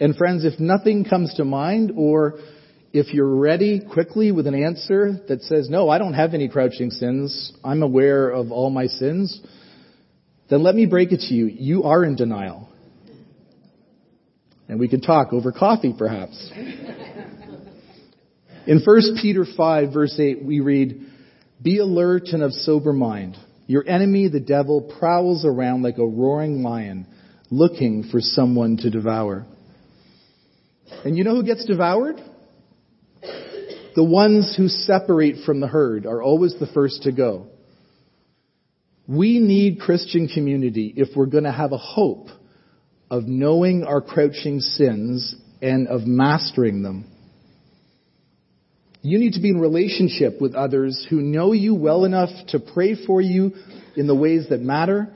And 0.00 0.16
friends, 0.16 0.44
if 0.44 0.58
nothing 0.58 1.04
comes 1.04 1.34
to 1.34 1.44
mind 1.44 1.92
or 1.96 2.38
if 2.92 3.12
you're 3.12 3.36
ready 3.36 3.80
quickly 3.80 4.32
with 4.32 4.46
an 4.46 4.54
answer 4.54 5.20
that 5.28 5.42
says, 5.42 5.68
no, 5.68 5.88
I 5.88 5.98
don't 5.98 6.14
have 6.14 6.32
any 6.32 6.48
crouching 6.48 6.90
sins. 6.90 7.52
I'm 7.62 7.82
aware 7.82 8.30
of 8.30 8.50
all 8.50 8.70
my 8.70 8.86
sins 8.86 9.40
then 10.54 10.62
let 10.62 10.76
me 10.76 10.86
break 10.86 11.10
it 11.10 11.18
to 11.18 11.34
you. 11.34 11.46
You 11.46 11.82
are 11.82 12.04
in 12.04 12.14
denial. 12.14 12.68
And 14.68 14.78
we 14.78 14.86
can 14.86 15.00
talk 15.00 15.32
over 15.32 15.50
coffee, 15.50 15.92
perhaps. 15.98 16.48
In 18.66 18.80
1 18.82 19.18
Peter 19.20 19.44
5, 19.56 19.92
verse 19.92 20.16
8, 20.18 20.44
we 20.44 20.60
read, 20.60 21.06
Be 21.60 21.80
alert 21.80 22.28
and 22.28 22.42
of 22.42 22.52
sober 22.52 22.92
mind. 22.92 23.36
Your 23.66 23.86
enemy, 23.86 24.28
the 24.28 24.38
devil, 24.38 24.94
prowls 24.98 25.44
around 25.44 25.82
like 25.82 25.98
a 25.98 26.06
roaring 26.06 26.62
lion, 26.62 27.08
looking 27.50 28.04
for 28.12 28.20
someone 28.20 28.76
to 28.76 28.90
devour. 28.90 29.46
And 31.04 31.18
you 31.18 31.24
know 31.24 31.34
who 31.34 31.42
gets 31.42 31.64
devoured? 31.64 32.20
The 33.96 34.04
ones 34.04 34.54
who 34.56 34.68
separate 34.68 35.44
from 35.44 35.58
the 35.60 35.66
herd 35.66 36.06
are 36.06 36.22
always 36.22 36.54
the 36.60 36.68
first 36.68 37.02
to 37.02 37.12
go. 37.12 37.48
We 39.06 39.38
need 39.38 39.80
Christian 39.80 40.28
community 40.28 40.92
if 40.96 41.14
we're 41.14 41.26
going 41.26 41.44
to 41.44 41.52
have 41.52 41.72
a 41.72 41.78
hope 41.78 42.28
of 43.10 43.24
knowing 43.24 43.84
our 43.84 44.00
crouching 44.00 44.60
sins 44.60 45.34
and 45.60 45.88
of 45.88 46.06
mastering 46.06 46.82
them. 46.82 47.10
You 49.02 49.18
need 49.18 49.34
to 49.34 49.42
be 49.42 49.50
in 49.50 49.60
relationship 49.60 50.40
with 50.40 50.54
others 50.54 51.06
who 51.10 51.20
know 51.20 51.52
you 51.52 51.74
well 51.74 52.06
enough 52.06 52.30
to 52.48 52.58
pray 52.58 52.94
for 53.06 53.20
you 53.20 53.52
in 53.94 54.06
the 54.06 54.14
ways 54.14 54.46
that 54.48 54.60
matter, 54.60 55.12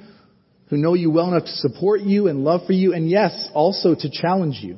who 0.69 0.77
know 0.77 0.93
you 0.93 1.11
well 1.11 1.29
enough 1.29 1.45
to 1.45 1.53
support 1.53 2.03
you 2.03 2.29
and 2.29 2.45
love 2.45 2.67
for 2.67 2.75
you, 2.75 2.93
and 2.93 3.09
yes, 3.09 3.49
also 3.55 3.95
to 3.95 4.11
challenge 4.11 4.59
you. 4.61 4.77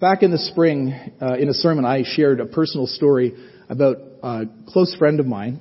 Back 0.00 0.24
in 0.24 0.32
the 0.32 0.38
spring, 0.38 0.92
uh, 1.22 1.34
in 1.34 1.48
a 1.48 1.54
sermon, 1.54 1.84
I 1.84 2.02
shared 2.04 2.40
a 2.40 2.46
personal 2.46 2.88
story 2.88 3.34
about 3.68 3.98
a 4.24 4.46
close 4.66 4.96
friend 4.96 5.20
of 5.20 5.26
mine 5.26 5.60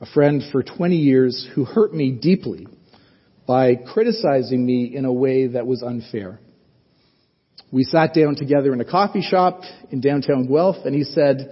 a 0.00 0.06
friend 0.06 0.42
for 0.52 0.62
20 0.62 0.96
years 0.96 1.48
who 1.54 1.64
hurt 1.64 1.94
me 1.94 2.10
deeply 2.10 2.66
by 3.46 3.76
criticizing 3.76 4.64
me 4.64 4.94
in 4.94 5.04
a 5.04 5.12
way 5.12 5.48
that 5.48 5.66
was 5.66 5.82
unfair. 5.82 6.40
We 7.72 7.84
sat 7.84 8.14
down 8.14 8.36
together 8.36 8.72
in 8.72 8.80
a 8.80 8.84
coffee 8.84 9.22
shop 9.22 9.62
in 9.90 10.00
downtown 10.00 10.46
Guelph 10.46 10.84
and 10.84 10.94
he 10.94 11.04
said, 11.04 11.50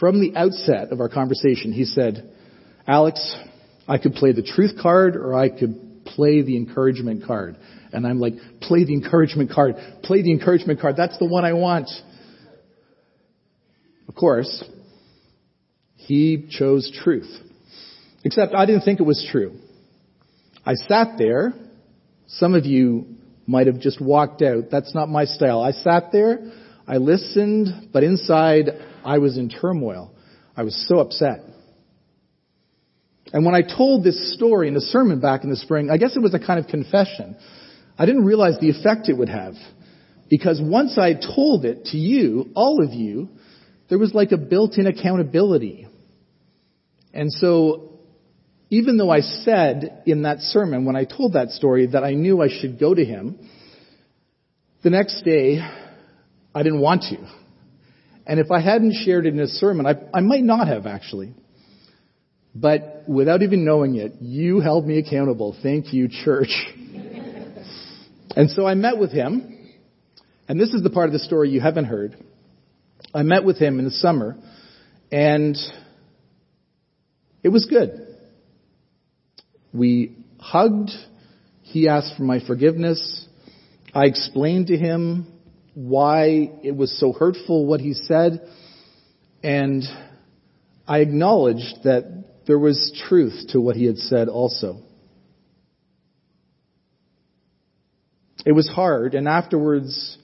from 0.00 0.20
the 0.20 0.36
outset 0.36 0.92
of 0.92 1.00
our 1.00 1.08
conversation, 1.08 1.72
he 1.72 1.84
said, 1.84 2.32
Alex, 2.86 3.36
I 3.86 3.98
could 3.98 4.14
play 4.14 4.32
the 4.32 4.42
truth 4.42 4.72
card 4.80 5.16
or 5.16 5.34
I 5.34 5.48
could 5.48 6.04
play 6.04 6.42
the 6.42 6.56
encouragement 6.56 7.24
card. 7.26 7.56
And 7.92 8.06
I'm 8.06 8.20
like, 8.20 8.34
play 8.60 8.84
the 8.84 8.92
encouragement 8.92 9.50
card, 9.50 9.76
play 10.02 10.22
the 10.22 10.30
encouragement 10.30 10.80
card. 10.80 10.96
That's 10.96 11.18
the 11.18 11.26
one 11.26 11.44
I 11.44 11.54
want. 11.54 11.88
Of 14.08 14.14
course, 14.14 14.64
he 15.96 16.48
chose 16.50 16.90
truth. 17.02 17.30
Except 18.28 18.54
I 18.54 18.66
didn't 18.66 18.82
think 18.82 19.00
it 19.00 19.04
was 19.04 19.26
true. 19.32 19.54
I 20.66 20.74
sat 20.74 21.16
there. 21.16 21.54
Some 22.26 22.54
of 22.54 22.66
you 22.66 23.06
might 23.46 23.68
have 23.68 23.80
just 23.80 24.02
walked 24.02 24.42
out. 24.42 24.64
That's 24.70 24.94
not 24.94 25.08
my 25.08 25.24
style. 25.24 25.62
I 25.62 25.70
sat 25.70 26.12
there, 26.12 26.52
I 26.86 26.98
listened, 26.98 27.88
but 27.90 28.04
inside 28.04 28.66
I 29.02 29.16
was 29.16 29.38
in 29.38 29.48
turmoil. 29.48 30.12
I 30.54 30.62
was 30.64 30.86
so 30.86 30.98
upset. 30.98 31.40
And 33.32 33.46
when 33.46 33.54
I 33.54 33.62
told 33.62 34.04
this 34.04 34.34
story 34.34 34.68
in 34.68 34.76
a 34.76 34.80
sermon 34.80 35.20
back 35.20 35.42
in 35.42 35.48
the 35.48 35.56
spring, 35.56 35.88
I 35.90 35.96
guess 35.96 36.14
it 36.14 36.20
was 36.20 36.34
a 36.34 36.38
kind 36.38 36.60
of 36.60 36.66
confession. 36.66 37.34
I 37.98 38.04
didn't 38.04 38.26
realize 38.26 38.58
the 38.60 38.68
effect 38.68 39.08
it 39.08 39.16
would 39.16 39.30
have. 39.30 39.54
Because 40.28 40.60
once 40.62 40.98
I 40.98 41.14
told 41.14 41.64
it 41.64 41.86
to 41.92 41.96
you, 41.96 42.50
all 42.54 42.84
of 42.84 42.92
you, 42.92 43.30
there 43.88 43.98
was 43.98 44.12
like 44.12 44.32
a 44.32 44.36
built-in 44.36 44.86
accountability. 44.86 45.86
And 47.14 47.32
so, 47.32 47.87
even 48.70 48.98
though 48.98 49.10
I 49.10 49.20
said 49.20 50.02
in 50.06 50.22
that 50.22 50.40
sermon, 50.40 50.84
when 50.84 50.96
I 50.96 51.04
told 51.04 51.32
that 51.32 51.50
story, 51.50 51.86
that 51.86 52.04
I 52.04 52.12
knew 52.14 52.42
I 52.42 52.48
should 52.48 52.78
go 52.78 52.94
to 52.94 53.04
him, 53.04 53.38
the 54.82 54.90
next 54.90 55.22
day, 55.22 55.60
I 56.54 56.62
didn't 56.62 56.80
want 56.80 57.02
to. 57.10 57.16
And 58.26 58.38
if 58.38 58.50
I 58.50 58.60
hadn't 58.60 58.94
shared 59.04 59.26
it 59.26 59.32
in 59.32 59.40
a 59.40 59.48
sermon, 59.48 59.86
I, 59.86 59.94
I 60.12 60.20
might 60.20 60.44
not 60.44 60.68
have 60.68 60.86
actually. 60.86 61.34
But 62.54 63.04
without 63.06 63.42
even 63.42 63.64
knowing 63.64 63.96
it, 63.96 64.14
you 64.20 64.60
held 64.60 64.86
me 64.86 64.98
accountable. 64.98 65.56
Thank 65.62 65.92
you, 65.94 66.08
church. 66.08 66.50
and 68.36 68.50
so 68.50 68.66
I 68.66 68.74
met 68.74 68.98
with 68.98 69.12
him, 69.12 69.70
and 70.46 70.60
this 70.60 70.74
is 70.74 70.82
the 70.82 70.90
part 70.90 71.06
of 71.06 71.12
the 71.12 71.18
story 71.20 71.50
you 71.50 71.60
haven't 71.60 71.86
heard. 71.86 72.16
I 73.14 73.22
met 73.22 73.44
with 73.44 73.58
him 73.58 73.78
in 73.78 73.86
the 73.86 73.90
summer, 73.90 74.36
and 75.10 75.56
it 77.42 77.48
was 77.48 77.64
good. 77.66 78.07
We 79.72 80.16
hugged. 80.38 80.90
He 81.62 81.88
asked 81.88 82.16
for 82.16 82.22
my 82.22 82.40
forgiveness. 82.46 83.26
I 83.94 84.06
explained 84.06 84.68
to 84.68 84.76
him 84.76 85.26
why 85.74 86.50
it 86.62 86.74
was 86.76 86.98
so 86.98 87.12
hurtful 87.12 87.66
what 87.66 87.80
he 87.80 87.94
said, 87.94 88.48
and 89.42 89.84
I 90.86 90.98
acknowledged 90.98 91.84
that 91.84 92.24
there 92.46 92.58
was 92.58 93.00
truth 93.08 93.48
to 93.50 93.60
what 93.60 93.76
he 93.76 93.84
had 93.84 93.98
said 93.98 94.28
also. 94.28 94.82
It 98.44 98.52
was 98.52 98.68
hard, 98.68 99.14
and 99.14 99.28
afterwards, 99.28 100.16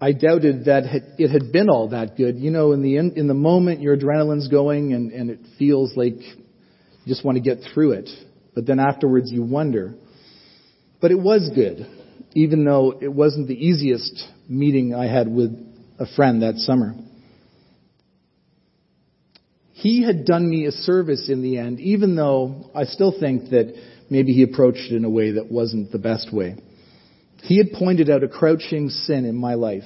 I 0.00 0.12
doubted 0.12 0.64
that 0.64 0.84
it 1.18 1.30
had 1.30 1.52
been 1.52 1.68
all 1.68 1.90
that 1.90 2.16
good. 2.16 2.38
You 2.38 2.50
know, 2.50 2.72
in 2.72 2.82
the 2.82 2.96
in 2.96 3.28
the 3.28 3.34
moment, 3.34 3.80
your 3.80 3.96
adrenaline's 3.96 4.48
going, 4.48 4.94
and, 4.94 5.12
and 5.12 5.30
it 5.30 5.40
feels 5.58 5.96
like 5.96 6.16
you 7.04 7.12
just 7.12 7.24
want 7.24 7.36
to 7.36 7.42
get 7.42 7.58
through 7.72 7.92
it. 7.92 8.10
But 8.54 8.66
then 8.66 8.78
afterwards, 8.78 9.30
you 9.30 9.42
wonder. 9.42 9.94
But 11.00 11.10
it 11.10 11.18
was 11.18 11.50
good, 11.54 11.86
even 12.34 12.64
though 12.64 12.98
it 13.00 13.12
wasn't 13.12 13.48
the 13.48 13.54
easiest 13.54 14.24
meeting 14.48 14.94
I 14.94 15.06
had 15.06 15.28
with 15.28 15.50
a 15.98 16.06
friend 16.14 16.42
that 16.42 16.56
summer. 16.56 16.94
He 19.72 20.04
had 20.04 20.24
done 20.24 20.48
me 20.48 20.66
a 20.66 20.70
service 20.70 21.28
in 21.28 21.42
the 21.42 21.58
end, 21.58 21.80
even 21.80 22.14
though 22.14 22.70
I 22.72 22.84
still 22.84 23.12
think 23.18 23.50
that 23.50 23.74
maybe 24.08 24.32
he 24.32 24.44
approached 24.44 24.92
it 24.92 24.94
in 24.94 25.04
a 25.04 25.10
way 25.10 25.32
that 25.32 25.50
wasn't 25.50 25.90
the 25.90 25.98
best 25.98 26.32
way. 26.32 26.56
He 27.42 27.58
had 27.58 27.72
pointed 27.72 28.08
out 28.08 28.22
a 28.22 28.28
crouching 28.28 28.90
sin 28.90 29.24
in 29.24 29.34
my 29.34 29.54
life. 29.54 29.82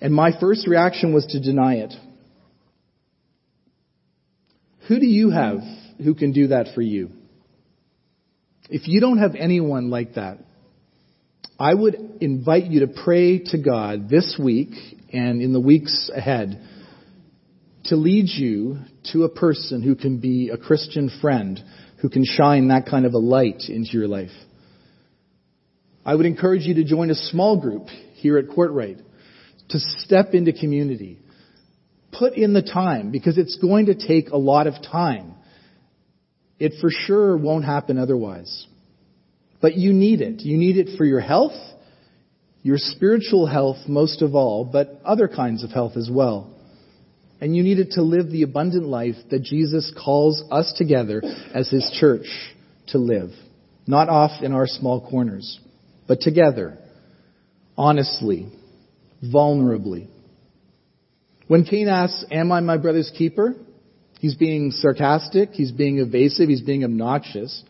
And 0.00 0.12
my 0.12 0.32
first 0.40 0.66
reaction 0.66 1.14
was 1.14 1.26
to 1.26 1.40
deny 1.40 1.76
it. 1.76 1.94
Who 4.88 4.98
do 4.98 5.06
you 5.06 5.30
have 5.30 5.60
who 6.02 6.14
can 6.14 6.32
do 6.32 6.48
that 6.48 6.68
for 6.74 6.82
you? 6.82 7.10
If 8.68 8.88
you 8.88 9.00
don't 9.00 9.18
have 9.18 9.34
anyone 9.34 9.90
like 9.90 10.14
that, 10.14 10.38
I 11.58 11.72
would 11.74 11.94
invite 12.20 12.64
you 12.64 12.80
to 12.80 12.88
pray 13.04 13.38
to 13.38 13.58
God 13.58 14.08
this 14.08 14.38
week 14.42 14.70
and 15.12 15.42
in 15.42 15.52
the 15.52 15.60
weeks 15.60 16.10
ahead 16.14 16.60
to 17.84 17.96
lead 17.96 18.28
you 18.28 18.78
to 19.12 19.24
a 19.24 19.28
person 19.28 19.82
who 19.82 19.94
can 19.94 20.18
be 20.18 20.50
a 20.50 20.56
Christian 20.56 21.10
friend, 21.20 21.60
who 22.00 22.08
can 22.08 22.24
shine 22.24 22.68
that 22.68 22.86
kind 22.86 23.06
of 23.06 23.14
a 23.14 23.18
light 23.18 23.64
into 23.68 23.90
your 23.92 24.08
life. 24.08 24.30
I 26.04 26.14
would 26.14 26.26
encourage 26.26 26.62
you 26.62 26.74
to 26.74 26.84
join 26.84 27.10
a 27.10 27.14
small 27.14 27.60
group 27.60 27.88
here 28.14 28.38
at 28.38 28.46
Courtright, 28.46 29.02
to 29.70 29.78
step 29.78 30.34
into 30.34 30.52
community. 30.52 31.18
Put 32.12 32.34
in 32.34 32.52
the 32.52 32.62
time, 32.62 33.10
because 33.10 33.38
it's 33.38 33.56
going 33.56 33.86
to 33.86 33.94
take 33.94 34.30
a 34.30 34.36
lot 34.36 34.66
of 34.66 34.74
time. 34.82 35.34
It 36.62 36.74
for 36.80 36.90
sure 36.90 37.36
won't 37.36 37.64
happen 37.64 37.98
otherwise. 37.98 38.66
But 39.60 39.76
you 39.76 39.92
need 39.92 40.20
it. 40.20 40.40
You 40.40 40.56
need 40.56 40.76
it 40.76 40.96
for 40.96 41.04
your 41.04 41.20
health, 41.20 41.58
your 42.62 42.78
spiritual 42.78 43.46
health 43.46 43.88
most 43.88 44.22
of 44.22 44.34
all, 44.34 44.64
but 44.64 45.00
other 45.04 45.28
kinds 45.28 45.64
of 45.64 45.70
health 45.70 45.96
as 45.96 46.08
well 46.10 46.52
and 47.42 47.56
you 47.56 47.64
need 47.64 47.80
it 47.80 47.90
to 47.90 48.02
live 48.02 48.30
the 48.30 48.44
abundant 48.44 48.86
life 48.86 49.16
that 49.32 49.42
Jesus 49.42 49.92
calls 50.04 50.44
us 50.52 50.72
together 50.78 51.20
as 51.52 51.68
His 51.68 51.90
church 51.98 52.26
to 52.86 52.98
live. 52.98 53.30
Not 53.84 54.08
off 54.08 54.44
in 54.44 54.52
our 54.52 54.68
small 54.68 55.10
corners, 55.10 55.58
but 56.06 56.20
together, 56.20 56.78
honestly, 57.76 58.46
vulnerably. 59.24 60.06
When 61.48 61.64
Cain 61.64 61.88
asks, 61.88 62.24
Am 62.30 62.52
I 62.52 62.60
my 62.60 62.76
brother's 62.76 63.10
keeper? 63.18 63.56
He's 64.22 64.36
being 64.36 64.70
sarcastic, 64.70 65.50
he's 65.50 65.72
being 65.72 65.98
evasive, 65.98 66.48
he's 66.48 66.60
being 66.60 66.84
obnoxious. 66.84 67.64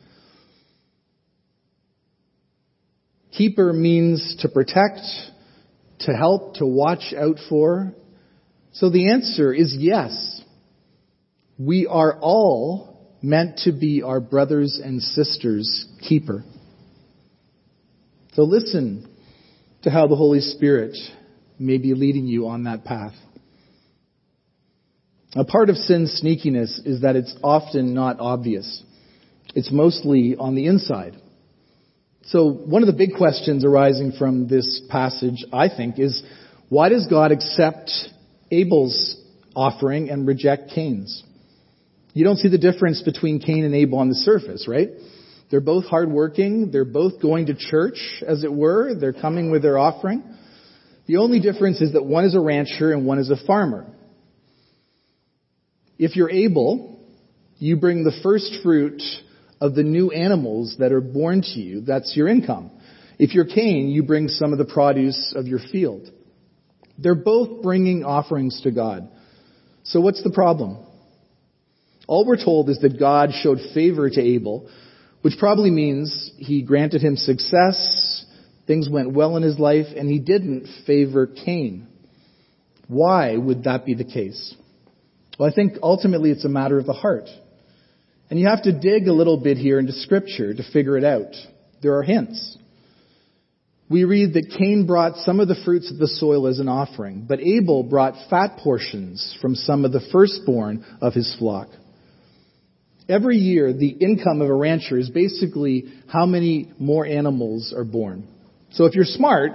Keeper 3.31 3.73
means 3.73 4.37
to 4.41 4.51
protect, 4.51 5.01
to 6.01 6.12
help, 6.12 6.57
to 6.57 6.67
watch 6.67 7.15
out 7.17 7.37
for, 7.49 7.95
so 8.73 8.91
the 8.91 9.12
answer 9.12 9.55
is 9.55 9.75
yes. 9.79 10.43
We 11.59 11.87
are 11.87 12.19
all 12.21 13.11
meant 13.23 13.61
to 13.65 13.73
be 13.73 14.03
our 14.03 14.21
brothers 14.21 14.79
and 14.79 15.01
sisters' 15.01 15.87
keeper. 16.07 16.45
So 18.35 18.43
listen 18.43 19.09
to 19.85 19.91
how 19.91 20.07
the 20.07 20.17
Holy 20.17 20.41
Spirit 20.41 20.99
may 21.59 21.79
be 21.79 21.95
leading 21.95 22.27
you 22.27 22.49
on 22.49 22.65
that 22.65 22.85
path. 22.85 23.15
A 25.35 25.45
part 25.45 25.71
of 25.71 25.77
sin's 25.77 26.21
sneakiness 26.23 26.87
is 26.87 27.01
that 27.03 27.16
it's 27.16 27.35
often 27.42 27.95
not 27.95 28.21
obvious. 28.21 28.83
It's 29.55 29.73
mostly 29.73 30.37
on 30.38 30.55
the 30.55 30.66
inside. 30.66 31.16
So 32.25 32.51
one 32.51 32.83
of 32.83 32.87
the 32.87 32.92
big 32.92 33.14
questions 33.16 33.64
arising 33.64 34.12
from 34.18 34.47
this 34.47 34.83
passage, 34.90 35.45
I 35.53 35.68
think, 35.68 35.99
is 35.99 36.23
why 36.68 36.90
does 36.90 37.07
God 37.09 37.33
accept 37.33 37.90
Abel's 38.51 39.16
offering 39.57 40.11
and 40.11 40.27
reject 40.27 40.71
Cain's. 40.75 41.23
You 42.14 42.25
don't 42.25 42.37
see 42.37 42.49
the 42.49 42.59
difference 42.59 43.03
between 43.03 43.40
Cain 43.40 43.64
and 43.64 43.75
Abel 43.75 43.99
on 43.99 44.09
the 44.09 44.14
surface, 44.14 44.66
right? 44.68 44.90
They're 45.51 45.61
both 45.61 45.87
hardworking. 45.87 46.71
They're 46.71 46.85
both 46.85 47.21
going 47.21 47.47
to 47.47 47.55
church, 47.55 48.23
as 48.27 48.45
it 48.45 48.53
were. 48.53 48.95
They're 48.95 49.12
coming 49.12 49.51
with 49.51 49.62
their 49.62 49.79
offering. 49.79 50.23
The 51.07 51.16
only 51.16 51.40
difference 51.40 51.81
is 51.81 51.95
that 51.95 52.05
one 52.05 52.25
is 52.25 52.35
a 52.35 52.40
rancher 52.40 52.92
and 52.92 53.07
one 53.07 53.18
is 53.18 53.31
a 53.31 53.47
farmer. 53.47 53.87
If 55.98 56.16
you're 56.16 56.31
Abel, 56.31 56.98
you 57.59 57.76
bring 57.76 58.05
the 58.05 58.18
first 58.22 58.57
fruit 58.62 59.02
of 59.61 59.74
the 59.74 59.83
new 59.83 60.11
animals 60.11 60.76
that 60.78 60.92
are 60.92 61.00
born 61.00 61.42
to 61.42 61.61
you. 61.61 61.83
That's 61.83 62.16
your 62.16 62.28
income. 62.28 62.70
If 63.18 63.35
you're 63.35 63.44
Cain, 63.44 63.88
you 63.88 64.02
bring 64.02 64.28
some 64.28 64.52
of 64.52 64.59
the 64.59 64.64
produce 64.64 65.33
of 65.37 65.46
your 65.46 65.61
field. 65.70 66.11
They're 66.98 67.14
both 67.14 67.62
bringing 67.62 68.05
offerings 68.05 68.61
to 68.62 68.70
God. 68.70 69.09
So 69.85 70.00
what's 70.00 70.22
the 70.22 70.31
problem? 70.31 70.85
All 72.09 72.26
we're 72.26 72.42
told 72.42 72.68
is 72.68 72.81
that 72.81 72.98
God 72.98 73.31
showed 73.33 73.59
favor 73.74 74.11
to 74.11 74.20
Abel, 74.20 74.68
which 75.22 75.35
probably 75.38 75.70
means 75.70 76.33
he 76.38 76.62
granted 76.62 77.00
him 77.00 77.16
success, 77.16 78.24
things 78.66 78.88
went 78.88 79.12
well 79.12 79.37
in 79.37 79.42
his 79.42 79.59
life, 79.59 79.87
and 79.96 80.09
he 80.09 80.18
didn't 80.18 80.66
favor 80.87 81.26
Cain. 81.26 81.87
Why 82.88 83.37
would 83.37 83.64
that 83.64 83.85
be 83.85 83.94
the 83.94 84.05
case? 84.05 84.55
Well, 85.42 85.50
I 85.50 85.55
think 85.57 85.78
ultimately 85.83 86.31
it's 86.31 86.44
a 86.44 86.48
matter 86.48 86.78
of 86.78 86.87
the 86.87 86.92
heart. 86.92 87.28
And 88.31 88.38
you 88.38 88.46
have 88.46 88.62
to 88.62 88.70
dig 88.70 89.09
a 89.09 89.12
little 89.12 89.37
bit 89.37 89.59
here 89.59 89.81
into 89.81 89.92
scripture 89.92 90.55
to 90.55 90.62
figure 90.72 90.96
it 90.96 91.02
out. 91.02 91.35
There 91.83 91.98
are 91.98 92.05
hints 92.05 92.57
we 93.92 94.05
read 94.05 94.33
that 94.33 94.55
Cain 94.59 94.87
brought 94.87 95.16
some 95.18 95.38
of 95.38 95.48
the 95.48 95.61
fruits 95.66 95.90
of 95.90 95.98
the 95.98 96.09
soil 96.09 96.46
as 96.46 96.59
an 96.59 96.68
offering, 96.68 97.26
but 97.28 97.40
Abel 97.40 97.83
brought 97.83 98.14
fat 98.31 98.57
portions 98.64 99.37
from 99.42 99.55
some 99.55 99.85
of 99.85 99.92
the 99.92 100.00
firstborn 100.11 100.83
of 101.02 101.12
his 101.12 101.37
flock. 101.38 101.68
Every 103.07 103.37
year, 103.37 103.74
the 103.74 103.88
income 103.88 104.40
of 104.40 104.48
a 104.48 104.55
rancher 104.55 104.98
is 104.98 105.11
basically 105.11 105.92
how 106.07 106.24
many 106.24 106.72
more 106.78 107.05
animals 107.05 107.74
are 107.76 107.85
born. 107.85 108.26
So 108.70 108.87
if 108.87 108.94
you're 108.94 109.05
smart, 109.05 109.52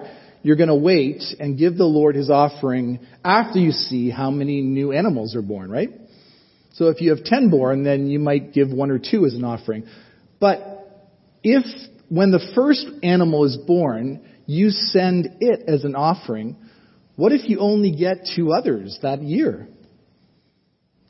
you're 0.48 0.56
going 0.56 0.70
to 0.70 0.76
wait 0.76 1.22
and 1.42 1.58
give 1.58 1.76
the 1.76 1.84
Lord 1.84 2.16
his 2.16 2.30
offering 2.30 3.06
after 3.22 3.60
you 3.60 3.72
see 3.72 4.10
how 4.10 4.32
many 4.32 4.62
new 4.62 4.94
animals 4.94 5.36
are 5.36 5.42
born, 5.42 5.70
right? 5.70 5.90
So 6.72 6.88
if 6.88 7.02
you 7.02 7.10
have 7.10 7.26
10 7.26 7.50
born, 7.50 7.84
then 7.84 8.08
you 8.08 8.18
might 8.18 8.54
give 8.54 8.72
one 8.72 8.90
or 8.90 8.98
two 8.98 9.26
as 9.26 9.34
an 9.34 9.44
offering. 9.44 9.84
But 10.40 10.62
if 11.44 11.66
when 12.08 12.32
the 12.32 12.40
first 12.56 12.88
animal 13.04 13.44
is 13.44 13.58
born, 13.58 14.24
you 14.46 14.70
send 14.70 15.28
it 15.42 15.68
as 15.68 15.84
an 15.84 15.96
offering. 15.98 16.56
What 17.18 17.34
if 17.34 17.50
you 17.50 17.60
only 17.60 17.92
get 17.92 18.30
two 18.34 18.54
others 18.54 18.98
that 19.02 19.22
year? 19.22 19.68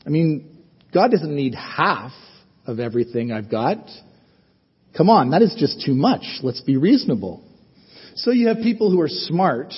I 0.04 0.10
mean, 0.10 0.63
God 0.91 1.12
doesn't 1.12 1.36
need 1.36 1.54
half 1.54 2.12
of 2.65 2.80
everything 2.80 3.32
I've 3.32 3.52
got. 3.52 3.88
Come 4.97 5.12
on, 5.12 5.30
that 5.30 5.43
is 5.43 5.56
just 5.60 5.86
too 5.86 5.93
much. 5.93 6.23
Let's 6.41 6.62
be 6.62 6.76
reasonable. 6.76 7.46
So 8.17 8.32
you 8.32 8.47
have 8.47 8.58
people 8.58 8.91
who 8.91 8.99
are 9.01 9.10
smart 9.10 9.73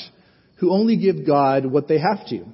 who 0.60 0.72
only 0.72 0.98
give 0.98 1.26
God 1.26 1.66
what 1.66 1.88
they 1.88 2.00
have 2.00 2.28
to. 2.28 2.46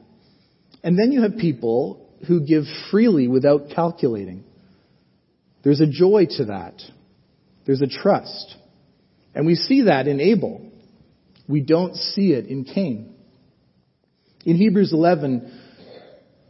And 0.84 0.98
then 0.98 1.12
you 1.12 1.24
have 1.24 1.38
people 1.38 2.10
who 2.28 2.45
give 2.45 2.63
freely 2.91 3.28
without 3.28 3.69
calculating. 3.76 4.43
There's 5.63 5.82
a 5.82 5.88
joy 5.88 6.28
to 6.38 6.45
that. 6.45 6.82
There's 7.65 7.82
a 7.82 7.88
trust. 7.88 8.56
And 9.34 9.45
we 9.45 9.56
see 9.56 9.84
that 9.84 10.08
in 10.08 10.19
Abel. 10.19 10.71
We 11.48 11.62
don't 11.62 11.95
see 11.95 12.32
it 12.32 12.45
in 12.45 12.65
Cain. 12.65 13.15
In 14.45 14.58
Hebrews 14.58 14.93
11, 14.93 15.62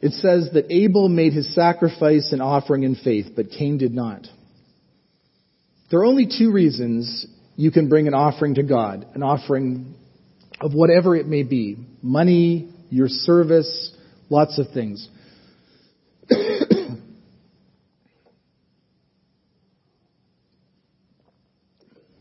it 0.02 0.12
says 0.14 0.50
that 0.54 0.70
Abel 0.70 1.08
made 1.10 1.34
his 1.34 1.54
sacrifice 1.56 2.30
and 2.32 2.42
offering 2.42 2.84
in 2.84 2.96
faith, 2.96 3.28
but 3.36 3.50
Cain 3.58 3.78
did 3.78 3.94
not. 3.94 4.28
There 5.90 6.00
are 6.00 6.06
only 6.06 6.28
two 6.28 6.52
reasons 6.52 7.26
you 7.56 7.72
can 7.72 7.88
bring 7.90 8.08
an 8.08 8.14
offering 8.14 8.56
to 8.56 8.64
God, 8.64 9.08
an 9.14 9.24
offering 9.24 9.96
of 10.60 10.74
whatever 10.74 11.16
it 11.16 11.28
may 11.28 11.44
be 11.44 11.78
money, 12.02 12.70
your 12.90 13.08
service, 13.08 13.96
lots 14.30 14.60
of 14.60 14.68
things. 14.74 15.08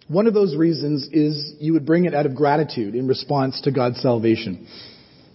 One 0.09 0.27
of 0.27 0.35
those 0.35 0.55
reasons 0.55 1.09
is 1.13 1.55
you 1.59 1.73
would 1.73 1.87
bring 1.87 2.05
it 2.05 2.15
out 2.15 2.27
of 2.27 2.35
gratitude 2.35 2.95
in 2.95 3.09
response 3.09 3.61
to 3.63 3.73
God's 3.73 4.01
salvation. 4.01 4.69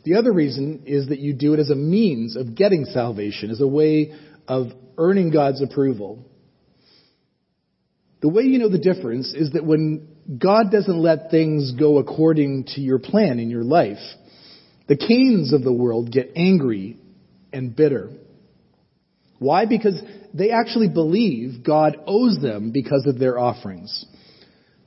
The 0.03 0.15
other 0.15 0.31
reason 0.31 0.83
is 0.85 1.09
that 1.09 1.19
you 1.19 1.33
do 1.33 1.53
it 1.53 1.59
as 1.59 1.69
a 1.69 1.75
means 1.75 2.35
of 2.35 2.55
getting 2.55 2.85
salvation, 2.85 3.51
as 3.51 3.59
a 3.61 3.67
way 3.67 4.13
of 4.47 4.67
earning 4.97 5.31
God's 5.31 5.61
approval. 5.61 6.23
The 8.21 8.29
way 8.29 8.43
you 8.43 8.59
know 8.59 8.69
the 8.69 8.77
difference 8.77 9.33
is 9.33 9.51
that 9.51 9.65
when 9.65 10.07
God 10.37 10.71
doesn't 10.71 10.97
let 10.97 11.31
things 11.31 11.71
go 11.71 11.97
according 11.97 12.65
to 12.75 12.81
your 12.81 12.99
plan 12.99 13.39
in 13.39 13.49
your 13.49 13.63
life, 13.63 13.97
the 14.87 14.97
Cains 14.97 15.53
of 15.53 15.63
the 15.63 15.73
world 15.73 16.11
get 16.11 16.31
angry 16.35 16.97
and 17.53 17.75
bitter. 17.75 18.09
Why? 19.37 19.65
Because 19.65 20.01
they 20.33 20.51
actually 20.51 20.89
believe 20.89 21.63
God 21.63 21.97
owes 22.05 22.39
them 22.41 22.71
because 22.71 23.05
of 23.07 23.19
their 23.19 23.39
offerings. 23.39 24.05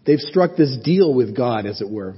They've 0.04 0.18
struck 0.18 0.56
this 0.56 0.76
deal 0.84 1.14
with 1.14 1.36
God, 1.36 1.64
as 1.64 1.80
it 1.80 1.88
were. 1.88 2.16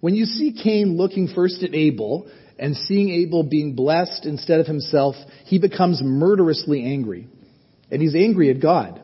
When 0.00 0.14
you 0.14 0.24
see 0.24 0.58
Cain 0.60 0.96
looking 0.96 1.28
first 1.28 1.62
at 1.62 1.74
Abel 1.74 2.28
and 2.58 2.76
seeing 2.76 3.10
Abel 3.10 3.44
being 3.44 3.74
blessed 3.74 4.26
instead 4.26 4.60
of 4.60 4.66
himself, 4.66 5.14
he 5.44 5.58
becomes 5.58 6.00
murderously 6.02 6.84
angry. 6.84 7.28
And 7.90 8.02
he's 8.02 8.14
angry 8.14 8.50
at 8.50 8.60
God. 8.60 9.03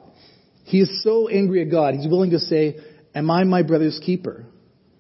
He 0.71 0.79
is 0.79 1.03
so 1.03 1.27
angry 1.27 1.63
at 1.63 1.71
God, 1.71 1.95
he's 1.95 2.07
willing 2.07 2.31
to 2.31 2.39
say, 2.39 2.79
Am 3.13 3.29
I 3.29 3.43
my 3.43 3.65
brother's 3.65 3.99
keeper? 3.99 4.47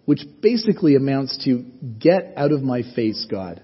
Which 0.04 0.22
basically 0.42 0.96
amounts 0.96 1.44
to, 1.44 1.64
Get 2.00 2.34
out 2.36 2.50
of 2.50 2.60
my 2.60 2.82
face, 2.82 3.24
God. 3.30 3.62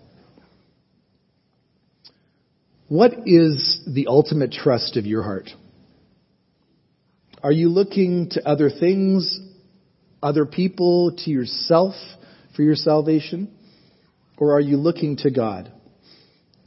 What 2.87 3.13
is 3.27 3.83
the 3.93 4.07
ultimate 4.07 4.53
trust 4.53 4.97
of 4.97 5.05
your 5.05 5.25
heart? 5.25 5.51
Are 7.43 7.51
you 7.51 7.71
looking 7.71 8.29
to 8.31 8.49
other 8.49 8.71
things, 8.71 9.41
other 10.23 10.47
people, 10.47 11.17
to 11.25 11.31
yourself 11.31 11.95
for 12.55 12.63
your 12.63 12.77
salvation? 12.77 13.53
Or 14.39 14.55
are 14.55 14.61
you 14.61 14.77
looking 14.77 15.17
to 15.19 15.33
God? 15.33 15.73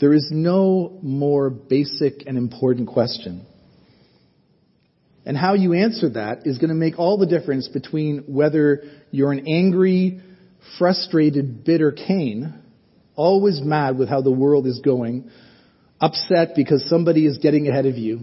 There 0.02 0.14
is 0.14 0.28
no 0.32 1.00
more 1.02 1.50
basic 1.50 2.28
and 2.28 2.38
important 2.38 2.90
question. 2.90 3.46
And 5.30 5.38
how 5.38 5.54
you 5.54 5.74
answer 5.74 6.10
that 6.10 6.48
is 6.48 6.58
going 6.58 6.70
to 6.70 6.76
make 6.76 6.98
all 6.98 7.20
the 7.20 7.28
difference 7.28 7.68
between 7.68 8.24
whether 8.26 8.82
you're 9.12 9.32
an 9.32 9.48
angry, 9.48 10.22
frustrated, 10.80 11.64
bitter 11.64 11.92
Cain, 11.92 12.56
always 13.16 13.62
mad 13.62 14.00
with 14.00 14.10
how 14.10 14.24
the 14.24 14.32
world 14.32 14.66
is 14.66 14.82
going, 14.84 15.30
upset 16.02 16.56
because 16.56 16.84
somebody 16.90 17.28
is 17.28 17.38
getting 17.38 17.68
ahead 17.68 17.86
of 17.86 17.96
you, 17.96 18.22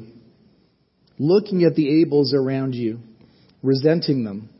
looking 1.16 1.62
at 1.62 1.76
the 1.76 2.04
Abels 2.04 2.34
around 2.34 2.74
you, 2.74 2.98
resenting 3.62 4.24
them. 4.24 4.50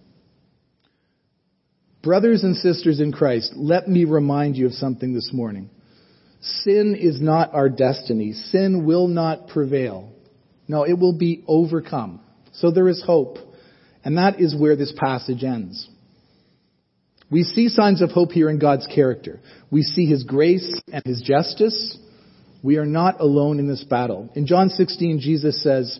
Brothers 2.00 2.44
and 2.44 2.54
sisters 2.54 3.00
in 3.00 3.10
Christ, 3.10 3.54
let 3.56 3.88
me 3.88 4.04
remind 4.04 4.56
you 4.56 4.66
of 4.66 4.72
something 4.74 5.14
this 5.14 5.32
morning. 5.32 5.68
Sin 6.40 6.94
is 6.94 7.20
not 7.20 7.54
our 7.54 7.68
destiny. 7.68 8.34
Sin 8.34 8.86
will 8.86 9.08
not 9.08 9.48
prevail. 9.48 10.12
No, 10.68 10.84
it 10.84 10.96
will 10.96 11.18
be 11.18 11.42
overcome. 11.48 12.20
So 12.56 12.70
there 12.70 12.88
is 12.88 13.02
hope. 13.04 13.38
And 14.04 14.18
that 14.18 14.40
is 14.40 14.54
where 14.54 14.76
this 14.76 14.92
passage 14.96 15.42
ends. 15.42 15.88
We 17.30 17.42
see 17.42 17.68
signs 17.68 18.02
of 18.02 18.12
hope 18.12 18.30
here 18.30 18.48
in 18.48 18.58
God's 18.58 18.86
character. 18.86 19.40
We 19.70 19.82
see 19.82 20.06
His 20.06 20.22
grace 20.22 20.80
and 20.92 21.02
His 21.04 21.22
justice. 21.22 21.98
We 22.62 22.76
are 22.76 22.86
not 22.86 23.20
alone 23.20 23.58
in 23.58 23.68
this 23.68 23.84
battle. 23.84 24.30
In 24.34 24.46
John 24.46 24.68
16, 24.68 25.20
Jesus 25.20 25.62
says, 25.62 25.98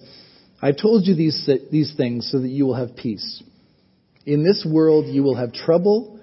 I've 0.63 0.77
told 0.77 1.07
you 1.07 1.15
these, 1.15 1.49
these 1.71 1.95
things 1.97 2.29
so 2.31 2.41
that 2.41 2.49
you 2.49 2.65
will 2.65 2.77
have 2.77 2.97
peace. 2.97 3.43
In 4.25 4.45
this 4.45 4.67
world 4.69 5.07
you 5.07 5.23
will 5.23 5.37
have 5.37 5.53
trouble, 5.53 6.21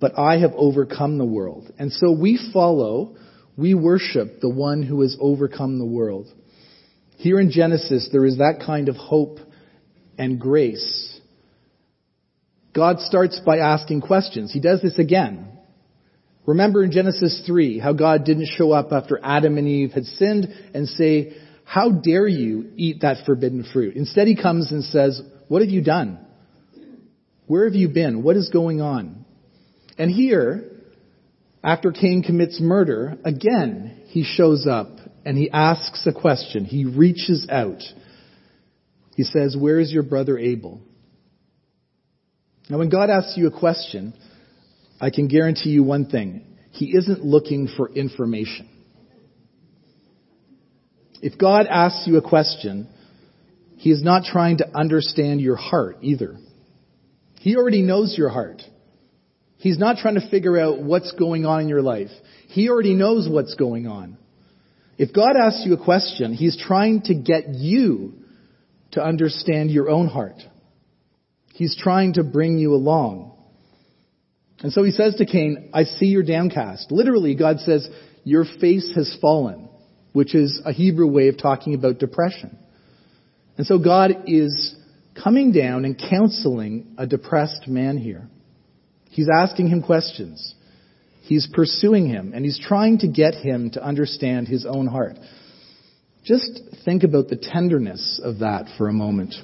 but 0.00 0.18
I 0.18 0.38
have 0.38 0.52
overcome 0.56 1.18
the 1.18 1.24
world. 1.24 1.72
And 1.78 1.92
so 1.92 2.12
we 2.12 2.38
follow, 2.52 3.16
we 3.56 3.74
worship 3.74 4.40
the 4.40 4.48
one 4.48 4.82
who 4.82 5.02
has 5.02 5.16
overcome 5.20 5.78
the 5.78 5.86
world. 5.86 6.26
Here 7.18 7.40
in 7.40 7.50
Genesis, 7.50 8.08
there 8.12 8.24
is 8.26 8.38
that 8.38 8.62
kind 8.64 8.88
of 8.88 8.96
hope 8.96 9.38
and 10.18 10.40
grace. 10.40 11.20
God 12.74 13.00
starts 13.00 13.40
by 13.44 13.58
asking 13.58 14.02
questions. 14.02 14.52
He 14.52 14.60
does 14.60 14.82
this 14.82 14.98
again. 14.98 15.48
Remember 16.44 16.84
in 16.84 16.92
Genesis 16.92 17.42
3 17.46 17.78
how 17.78 17.92
God 17.92 18.24
didn't 18.24 18.50
show 18.56 18.70
up 18.72 18.92
after 18.92 19.18
Adam 19.22 19.58
and 19.58 19.66
Eve 19.66 19.92
had 19.92 20.04
sinned 20.04 20.46
and 20.74 20.86
say, 20.88 21.36
how 21.64 21.90
dare 21.90 22.28
you 22.28 22.70
eat 22.76 23.00
that 23.00 23.26
forbidden 23.26 23.64
fruit? 23.72 23.96
Instead 23.96 24.28
he 24.28 24.36
comes 24.36 24.70
and 24.70 24.84
says, 24.84 25.20
what 25.48 25.62
have 25.62 25.70
you 25.70 25.82
done? 25.82 26.24
Where 27.46 27.64
have 27.64 27.74
you 27.74 27.88
been? 27.88 28.22
What 28.22 28.36
is 28.36 28.50
going 28.50 28.80
on? 28.80 29.24
And 29.98 30.10
here, 30.10 30.70
after 31.64 31.90
Cain 31.90 32.22
commits 32.22 32.60
murder, 32.60 33.18
again, 33.24 34.02
he 34.08 34.22
shows 34.22 34.66
up 34.66 34.88
and 35.24 35.36
he 35.36 35.50
asks 35.50 36.06
a 36.06 36.12
question. 36.12 36.64
He 36.64 36.84
reaches 36.84 37.48
out. 37.50 37.82
He 39.16 39.24
says, 39.24 39.56
Where 39.58 39.80
is 39.80 39.90
your 39.90 40.02
brother 40.02 40.38
Abel? 40.38 40.82
Now, 42.68 42.78
when 42.78 42.90
God 42.90 43.08
asks 43.08 43.36
you 43.36 43.46
a 43.46 43.58
question, 43.58 44.12
I 45.00 45.08
can 45.08 45.26
guarantee 45.26 45.70
you 45.70 45.82
one 45.82 46.06
thing. 46.06 46.44
He 46.72 46.94
isn't 46.94 47.24
looking 47.24 47.68
for 47.76 47.90
information. 47.90 48.68
If 51.22 51.38
God 51.38 51.66
asks 51.66 52.06
you 52.06 52.18
a 52.18 52.28
question, 52.28 52.88
He 53.78 53.90
is 53.90 54.02
not 54.02 54.24
trying 54.24 54.58
to 54.58 54.68
understand 54.76 55.40
your 55.40 55.56
heart 55.56 55.96
either. 56.02 56.36
He 57.40 57.56
already 57.56 57.80
knows 57.80 58.16
your 58.18 58.28
heart. 58.28 58.60
He's 59.56 59.78
not 59.78 59.96
trying 59.96 60.16
to 60.16 60.28
figure 60.28 60.58
out 60.58 60.82
what's 60.82 61.12
going 61.12 61.46
on 61.46 61.62
in 61.62 61.68
your 61.70 61.80
life. 61.80 62.10
He 62.48 62.68
already 62.68 62.92
knows 62.92 63.26
what's 63.30 63.54
going 63.54 63.86
on. 63.86 64.18
If 64.98 65.14
God 65.14 65.36
asks 65.36 65.64
you 65.64 65.72
a 65.72 65.82
question, 65.82 66.34
He's 66.34 66.60
trying 66.60 67.00
to 67.02 67.14
get 67.14 67.48
you 67.54 68.12
to 68.96 69.04
understand 69.04 69.70
your 69.70 69.90
own 69.90 70.08
heart. 70.08 70.42
He's 71.52 71.76
trying 71.78 72.14
to 72.14 72.24
bring 72.24 72.58
you 72.58 72.74
along. 72.74 73.36
And 74.60 74.72
so 74.72 74.82
he 74.82 74.90
says 74.90 75.16
to 75.16 75.26
Cain, 75.26 75.70
I 75.74 75.84
see 75.84 76.06
you're 76.06 76.22
downcast. 76.22 76.90
Literally, 76.90 77.34
God 77.34 77.60
says, 77.60 77.86
Your 78.24 78.46
face 78.58 78.90
has 78.94 79.16
fallen, 79.20 79.68
which 80.14 80.34
is 80.34 80.62
a 80.64 80.72
Hebrew 80.72 81.06
way 81.06 81.28
of 81.28 81.36
talking 81.36 81.74
about 81.74 81.98
depression. 81.98 82.58
And 83.58 83.66
so 83.66 83.78
God 83.78 84.12
is 84.26 84.74
coming 85.22 85.52
down 85.52 85.84
and 85.84 85.98
counseling 85.98 86.94
a 86.96 87.06
depressed 87.06 87.68
man 87.68 87.98
here. 87.98 88.28
He's 89.10 89.28
asking 89.30 89.68
him 89.68 89.82
questions. 89.82 90.54
He's 91.22 91.48
pursuing 91.52 92.08
him, 92.08 92.32
and 92.34 92.46
he's 92.46 92.58
trying 92.58 92.98
to 93.00 93.08
get 93.08 93.34
him 93.34 93.70
to 93.72 93.84
understand 93.84 94.48
his 94.48 94.64
own 94.64 94.86
heart. 94.86 95.18
Just 96.26 96.60
think 96.84 97.04
about 97.04 97.28
the 97.28 97.36
tenderness 97.36 98.20
of 98.22 98.40
that 98.40 98.66
for 98.76 98.88
a 98.88 98.92
moment. 98.92 99.34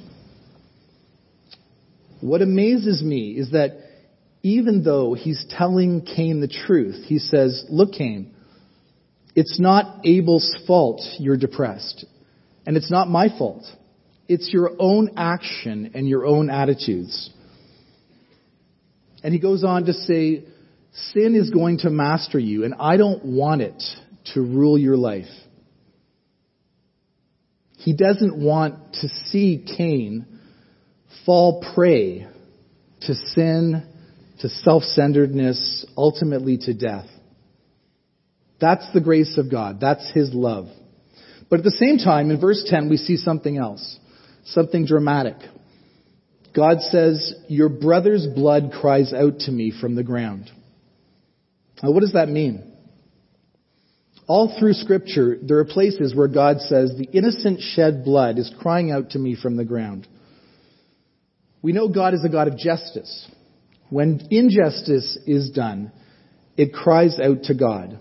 What 2.21 2.43
amazes 2.43 3.03
me 3.03 3.31
is 3.31 3.53
that 3.53 3.79
even 4.43 4.83
though 4.83 5.15
he's 5.15 5.47
telling 5.57 6.03
Cain 6.03 6.41
the 6.41 6.49
truth, 6.49 7.05
he 7.07 7.19
says, 7.19 7.65
Look, 7.71 7.93
Cain, 7.93 8.35
it's 9.37 9.61
not 9.61 10.05
Abel's 10.05 10.55
fault 10.67 11.01
you're 11.19 11.37
depressed. 11.37 12.05
And 12.67 12.77
it's 12.77 12.91
not 12.91 13.09
my 13.09 13.29
fault. 13.39 13.65
It's 14.29 14.53
your 14.53 14.73
own 14.79 15.13
action 15.17 15.93
and 15.95 16.09
your 16.09 16.27
own 16.27 16.51
attitudes. 16.51 17.31
And 19.23 19.33
he 19.33 19.41
goes 19.41 19.63
on 19.63 19.85
to 19.85 19.93
say, 19.93 20.45
sin 20.93 21.35
is 21.35 21.51
going 21.51 21.79
to 21.79 21.91
master 21.91 22.39
you, 22.39 22.65
and 22.65 22.75
I 22.79 22.97
don't 22.97 23.25
want 23.25 23.63
it 23.63 23.83
to 24.35 24.41
rule 24.41 24.79
your 24.79 24.97
life. 24.97 25.31
He 27.83 27.95
doesn't 27.95 28.37
want 28.41 28.95
to 29.01 29.09
see 29.27 29.65
Cain 29.77 30.27
fall 31.27 31.65
prey 31.75 32.29
to 33.01 33.15
sin, 33.15 33.89
to 34.39 34.49
self-centeredness, 34.49 35.87
ultimately 35.97 36.59
to 36.59 36.75
death. 36.75 37.07
That's 38.61 38.87
the 38.95 39.01
grace 39.01 39.37
of 39.37 39.51
God. 39.51 39.81
That's 39.81 40.09
His 40.13 40.33
love. 40.33 40.69
But 41.51 41.59
at 41.59 41.65
the 41.65 41.73
same 41.73 41.99
time, 41.99 42.31
in 42.31 42.41
verse 42.41 42.65
10, 42.69 42.89
we 42.89 42.97
see 42.97 43.17
something 43.17 43.59
else. 43.59 43.99
Something 44.45 44.87
dramatic. 44.87 45.37
God 46.55 46.81
says, 46.83 47.35
Your 47.49 47.69
brother's 47.69 48.29
blood 48.33 48.71
cries 48.81 49.13
out 49.13 49.41
to 49.41 49.51
me 49.51 49.73
from 49.81 49.97
the 49.97 50.05
ground. 50.05 50.49
Now, 51.83 51.91
what 51.91 52.03
does 52.03 52.13
that 52.13 52.29
mean? 52.29 52.72
All 54.33 54.57
through 54.59 54.73
Scripture, 54.73 55.37
there 55.43 55.59
are 55.59 55.67
places 55.67 56.15
where 56.15 56.27
God 56.27 56.63
says, 56.63 56.95
The 56.97 57.07
innocent 57.13 57.61
shed 57.61 58.03
blood 58.03 58.39
is 58.39 58.51
crying 58.61 58.91
out 58.91 59.11
to 59.11 59.19
me 59.19 59.37
from 59.37 59.59
the 59.59 59.65
ground. 59.67 60.09
We 61.61 61.73
know 61.73 61.89
God 61.89 62.15
is 62.15 62.25
a 62.25 62.31
God 62.31 62.49
of 62.49 62.57
justice. 62.57 63.31
When 63.91 64.27
injustice 64.31 65.19
is 65.27 65.51
done, 65.51 65.93
it 66.57 66.73
cries 66.73 67.21
out 67.21 67.43
to 67.43 67.55
God. 67.55 68.01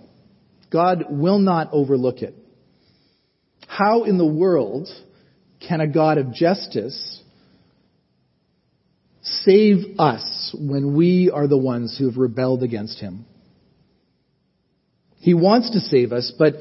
God 0.72 1.04
will 1.10 1.38
not 1.38 1.68
overlook 1.74 2.22
it. 2.22 2.34
How 3.68 4.06
in 4.06 4.18
the 4.18 4.26
world 4.26 4.88
can 5.60 5.82
a 5.82 5.88
God 5.88 6.18
of 6.18 6.34
justice 6.34 7.22
save 9.22 10.00
us 10.00 10.56
when 10.58 10.96
we 10.96 11.30
are 11.30 11.48
the 11.48 11.58
ones 11.58 11.98
who 12.00 12.06
have 12.06 12.16
rebelled 12.16 12.64
against 12.64 13.02
him? 13.02 13.26
He 15.22 15.36
wants 15.36 15.70
to 15.72 15.80
save 15.80 16.12
us, 16.12 16.32
but 16.38 16.56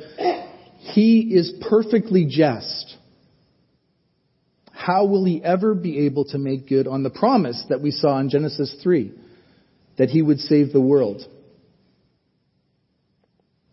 he 0.93 1.21
is 1.33 1.53
perfectly 1.69 2.27
just. 2.29 2.97
How 4.71 5.07
will 5.07 5.25
he 5.25 5.43
ever 5.43 5.75
be 5.75 6.07
able 6.07 6.27
to 6.27 6.39
make 6.39 6.69
good 6.69 6.87
on 6.87 7.03
the 7.03 7.11
promise 7.11 7.63
that 7.71 7.81
we 7.81 7.91
saw 7.91 8.19
in 8.19 8.29
Genesis 8.29 8.75
3 8.83 9.13
that 9.99 10.11
he 10.11 10.21
would 10.21 10.41
save 10.41 10.73
the 10.73 10.81
world? 10.81 11.23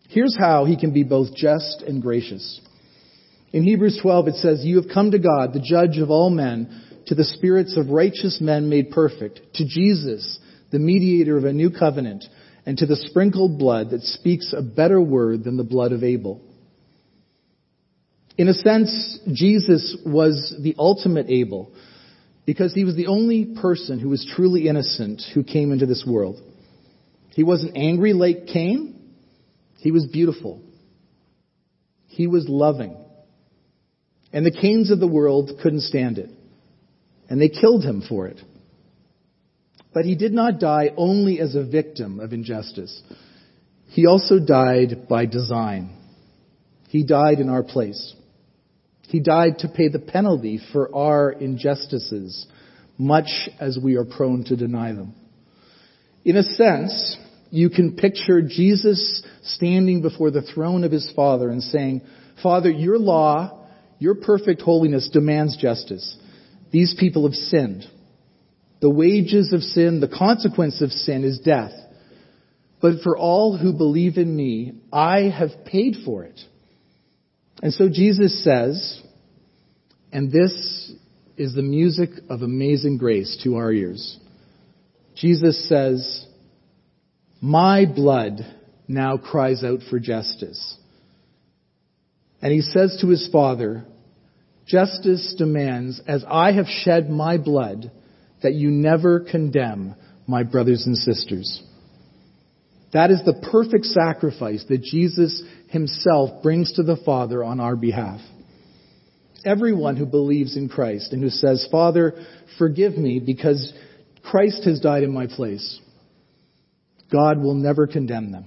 Here's 0.08 0.36
how 0.38 0.64
he 0.64 0.78
can 0.78 0.92
be 0.92 1.02
both 1.02 1.34
just 1.34 1.82
and 1.86 2.00
gracious. 2.00 2.60
In 3.52 3.64
Hebrews 3.64 3.98
12 4.00 4.28
it 4.28 4.34
says, 4.36 4.60
You 4.64 4.76
have 4.76 4.92
come 4.92 5.10
to 5.10 5.18
God, 5.18 5.52
the 5.52 5.64
judge 5.64 5.98
of 5.98 6.10
all 6.10 6.30
men, 6.30 7.02
to 7.06 7.14
the 7.14 7.24
spirits 7.24 7.76
of 7.76 7.90
righteous 7.90 8.38
men 8.40 8.70
made 8.70 8.90
perfect, 8.90 9.40
to 9.54 9.66
Jesus, 9.66 10.38
the 10.70 10.78
mediator 10.78 11.36
of 11.36 11.44
a 11.44 11.52
new 11.52 11.70
covenant, 11.70 12.24
and 12.68 12.76
to 12.76 12.84
the 12.84 12.96
sprinkled 12.96 13.58
blood 13.58 13.92
that 13.92 14.02
speaks 14.02 14.52
a 14.54 14.60
better 14.60 15.00
word 15.00 15.42
than 15.42 15.56
the 15.56 15.64
blood 15.64 15.90
of 15.90 16.04
Abel. 16.04 16.42
In 18.36 18.46
a 18.48 18.52
sense, 18.52 19.20
Jesus 19.32 19.96
was 20.04 20.54
the 20.62 20.74
ultimate 20.78 21.30
Abel 21.30 21.72
because 22.44 22.74
he 22.74 22.84
was 22.84 22.94
the 22.94 23.06
only 23.06 23.54
person 23.58 23.98
who 23.98 24.10
was 24.10 24.30
truly 24.36 24.68
innocent 24.68 25.22
who 25.32 25.44
came 25.44 25.72
into 25.72 25.86
this 25.86 26.04
world. 26.06 26.42
He 27.30 27.42
wasn't 27.42 27.74
angry 27.74 28.12
like 28.12 28.48
Cain. 28.52 29.14
He 29.78 29.90
was 29.90 30.04
beautiful. 30.04 30.60
He 32.08 32.26
was 32.26 32.50
loving. 32.50 32.98
And 34.30 34.44
the 34.44 34.50
Cains 34.50 34.90
of 34.90 35.00
the 35.00 35.08
world 35.08 35.52
couldn't 35.62 35.84
stand 35.84 36.18
it. 36.18 36.28
And 37.30 37.40
they 37.40 37.48
killed 37.48 37.82
him 37.82 38.02
for 38.06 38.26
it. 38.26 38.38
But 39.98 40.04
he 40.04 40.14
did 40.14 40.32
not 40.32 40.60
die 40.60 40.92
only 40.96 41.40
as 41.40 41.56
a 41.56 41.64
victim 41.64 42.20
of 42.20 42.32
injustice. 42.32 43.02
He 43.88 44.06
also 44.06 44.38
died 44.38 45.08
by 45.08 45.26
design. 45.26 45.90
He 46.86 47.02
died 47.02 47.40
in 47.40 47.48
our 47.48 47.64
place. 47.64 48.14
He 49.08 49.18
died 49.18 49.58
to 49.58 49.68
pay 49.68 49.88
the 49.88 49.98
penalty 49.98 50.60
for 50.72 50.94
our 50.94 51.32
injustices, 51.32 52.46
much 52.96 53.50
as 53.58 53.76
we 53.82 53.96
are 53.96 54.04
prone 54.04 54.44
to 54.44 54.54
deny 54.54 54.92
them. 54.92 55.16
In 56.24 56.36
a 56.36 56.44
sense, 56.44 57.16
you 57.50 57.68
can 57.68 57.96
picture 57.96 58.40
Jesus 58.40 59.24
standing 59.42 60.00
before 60.00 60.30
the 60.30 60.42
throne 60.42 60.84
of 60.84 60.92
his 60.92 61.10
Father 61.16 61.48
and 61.50 61.60
saying, 61.60 62.02
Father, 62.40 62.70
your 62.70 62.98
law, 63.00 63.66
your 63.98 64.14
perfect 64.14 64.62
holiness 64.62 65.10
demands 65.12 65.56
justice. 65.56 66.16
These 66.70 66.94
people 67.00 67.24
have 67.26 67.34
sinned. 67.34 67.84
The 68.80 68.90
wages 68.90 69.52
of 69.52 69.62
sin, 69.62 70.00
the 70.00 70.08
consequence 70.08 70.80
of 70.82 70.92
sin 70.92 71.24
is 71.24 71.40
death. 71.40 71.72
But 72.80 73.00
for 73.02 73.16
all 73.16 73.56
who 73.56 73.72
believe 73.72 74.18
in 74.18 74.34
me, 74.34 74.80
I 74.92 75.22
have 75.36 75.64
paid 75.64 75.96
for 76.04 76.24
it. 76.24 76.40
And 77.60 77.72
so 77.72 77.88
Jesus 77.88 78.44
says, 78.44 79.02
and 80.12 80.30
this 80.30 80.92
is 81.36 81.54
the 81.54 81.62
music 81.62 82.10
of 82.30 82.42
amazing 82.42 82.98
grace 82.98 83.40
to 83.42 83.56
our 83.56 83.72
ears. 83.72 84.18
Jesus 85.16 85.68
says, 85.68 86.26
my 87.40 87.84
blood 87.84 88.40
now 88.86 89.16
cries 89.16 89.62
out 89.64 89.80
for 89.90 89.98
justice. 89.98 90.76
And 92.40 92.52
he 92.52 92.60
says 92.60 92.98
to 93.00 93.08
his 93.08 93.28
father, 93.32 93.84
Justice 94.66 95.34
demands, 95.38 96.00
as 96.06 96.24
I 96.28 96.52
have 96.52 96.66
shed 96.66 97.08
my 97.08 97.38
blood, 97.38 97.90
that 98.42 98.54
you 98.54 98.70
never 98.70 99.20
condemn 99.20 99.94
my 100.26 100.42
brothers 100.42 100.84
and 100.86 100.96
sisters. 100.96 101.62
That 102.92 103.10
is 103.10 103.22
the 103.24 103.46
perfect 103.52 103.84
sacrifice 103.86 104.64
that 104.68 104.82
Jesus 104.82 105.42
himself 105.68 106.42
brings 106.42 106.72
to 106.74 106.82
the 106.82 106.96
Father 107.04 107.44
on 107.44 107.60
our 107.60 107.76
behalf. 107.76 108.20
Everyone 109.44 109.96
who 109.96 110.06
believes 110.06 110.56
in 110.56 110.68
Christ 110.68 111.12
and 111.12 111.22
who 111.22 111.30
says, 111.30 111.68
Father, 111.70 112.14
forgive 112.58 112.96
me 112.96 113.20
because 113.24 113.72
Christ 114.22 114.64
has 114.64 114.80
died 114.80 115.02
in 115.02 115.12
my 115.12 115.26
place. 115.26 115.80
God 117.10 117.38
will 117.38 117.54
never 117.54 117.86
condemn 117.86 118.32
them. 118.32 118.46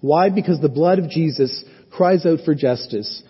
Why? 0.00 0.28
Because 0.28 0.60
the 0.60 0.68
blood 0.68 0.98
of 0.98 1.08
Jesus 1.08 1.64
cries 1.90 2.26
out 2.26 2.40
for 2.44 2.54
justice, 2.54 3.22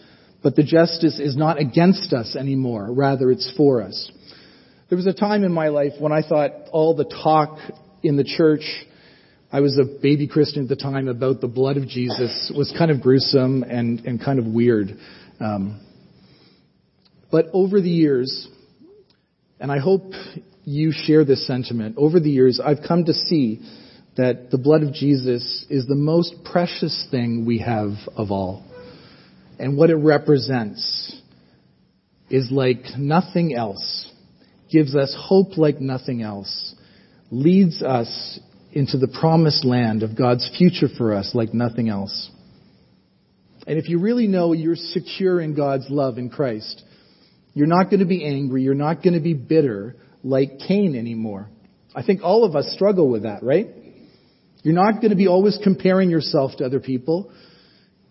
but 0.42 0.56
the 0.56 0.64
justice 0.64 1.20
is 1.20 1.36
not 1.36 1.60
against 1.60 2.12
us 2.12 2.36
anymore. 2.36 2.92
Rather, 2.92 3.30
it's 3.30 3.52
for 3.56 3.82
us. 3.82 4.10
There 4.94 5.04
was 5.04 5.08
a 5.08 5.12
time 5.12 5.42
in 5.42 5.50
my 5.50 5.70
life 5.70 5.94
when 5.98 6.12
I 6.12 6.22
thought 6.22 6.52
all 6.70 6.94
the 6.94 7.04
talk 7.04 7.58
in 8.04 8.16
the 8.16 8.22
church, 8.22 8.62
I 9.50 9.58
was 9.58 9.76
a 9.76 9.84
baby 10.00 10.28
Christian 10.28 10.62
at 10.62 10.68
the 10.68 10.76
time, 10.76 11.08
about 11.08 11.40
the 11.40 11.48
blood 11.48 11.76
of 11.76 11.88
Jesus 11.88 12.52
was 12.56 12.72
kind 12.78 12.92
of 12.92 13.00
gruesome 13.00 13.64
and, 13.64 13.98
and 14.06 14.22
kind 14.22 14.38
of 14.38 14.46
weird. 14.46 14.96
Um, 15.40 15.84
but 17.32 17.46
over 17.52 17.80
the 17.80 17.90
years, 17.90 18.46
and 19.58 19.72
I 19.72 19.80
hope 19.80 20.12
you 20.62 20.92
share 20.92 21.24
this 21.24 21.44
sentiment, 21.44 21.96
over 21.98 22.20
the 22.20 22.30
years, 22.30 22.60
I've 22.64 22.86
come 22.86 23.06
to 23.06 23.14
see 23.14 23.62
that 24.16 24.52
the 24.52 24.58
blood 24.58 24.84
of 24.84 24.92
Jesus 24.92 25.66
is 25.68 25.88
the 25.88 25.96
most 25.96 26.36
precious 26.44 27.08
thing 27.10 27.44
we 27.44 27.58
have 27.58 27.94
of 28.16 28.30
all. 28.30 28.64
And 29.58 29.76
what 29.76 29.90
it 29.90 29.96
represents 29.96 31.20
is 32.30 32.52
like 32.52 32.96
nothing 32.96 33.56
else, 33.56 34.12
gives 34.70 34.94
us 34.94 35.14
hope 35.18 35.56
like 35.56 35.80
nothing 35.80 36.22
else, 36.22 36.74
leads 37.30 37.82
us 37.82 38.40
into 38.72 38.98
the 38.98 39.08
promised 39.08 39.64
land 39.64 40.02
of 40.02 40.16
God's 40.16 40.50
future 40.58 40.88
for 40.98 41.14
us 41.14 41.32
like 41.34 41.54
nothing 41.54 41.88
else. 41.88 42.30
And 43.66 43.78
if 43.78 43.88
you 43.88 43.98
really 43.98 44.26
know 44.26 44.52
you're 44.52 44.76
secure 44.76 45.40
in 45.40 45.54
God's 45.54 45.86
love 45.88 46.18
in 46.18 46.28
Christ, 46.28 46.82
you're 47.54 47.68
not 47.68 47.84
going 47.84 48.00
to 48.00 48.06
be 48.06 48.24
angry, 48.24 48.62
you're 48.62 48.74
not 48.74 49.02
going 49.02 49.14
to 49.14 49.20
be 49.20 49.34
bitter 49.34 49.96
like 50.22 50.58
Cain 50.66 50.96
anymore. 50.96 51.48
I 51.94 52.02
think 52.02 52.22
all 52.22 52.44
of 52.44 52.56
us 52.56 52.72
struggle 52.74 53.08
with 53.08 53.22
that, 53.22 53.42
right? 53.42 53.68
You're 54.62 54.74
not 54.74 54.94
going 54.94 55.10
to 55.10 55.16
be 55.16 55.28
always 55.28 55.58
comparing 55.62 56.10
yourself 56.10 56.52
to 56.58 56.64
other 56.64 56.80
people. 56.80 57.30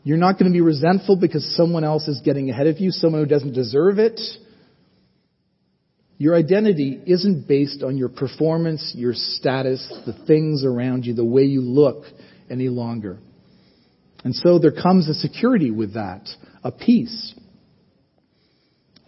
You're 0.04 0.18
not 0.18 0.34
going 0.34 0.52
to 0.52 0.54
be 0.54 0.62
resentful 0.62 1.18
because 1.18 1.56
someone 1.58 1.84
else 1.84 2.08
is 2.08 2.22
getting 2.24 2.50
ahead 2.50 2.68
of 2.68 2.80
you, 2.80 2.92
someone 2.92 3.22
who 3.22 3.28
doesn't 3.28 3.54
deserve 3.54 4.00
it. 4.00 4.20
Your 6.24 6.38
identity 6.38 7.02
isn't 7.06 7.50
based 7.50 7.84
on 7.84 7.98
your 7.98 8.08
performance, 8.08 8.94
your 8.96 9.12
status, 9.14 9.86
the 10.06 10.14
things 10.26 10.64
around 10.64 11.06
you, 11.06 11.14
the 11.14 11.26
way 11.26 11.42
you 11.42 11.60
look 11.60 12.06
any 12.50 12.70
longer. 12.70 13.20
And 14.24 14.34
so 14.34 14.58
there 14.58 14.72
comes 14.72 15.10
a 15.10 15.16
security 15.16 15.70
with 15.70 15.96
that, 15.96 16.30
a 16.64 16.72
peace. 16.72 17.36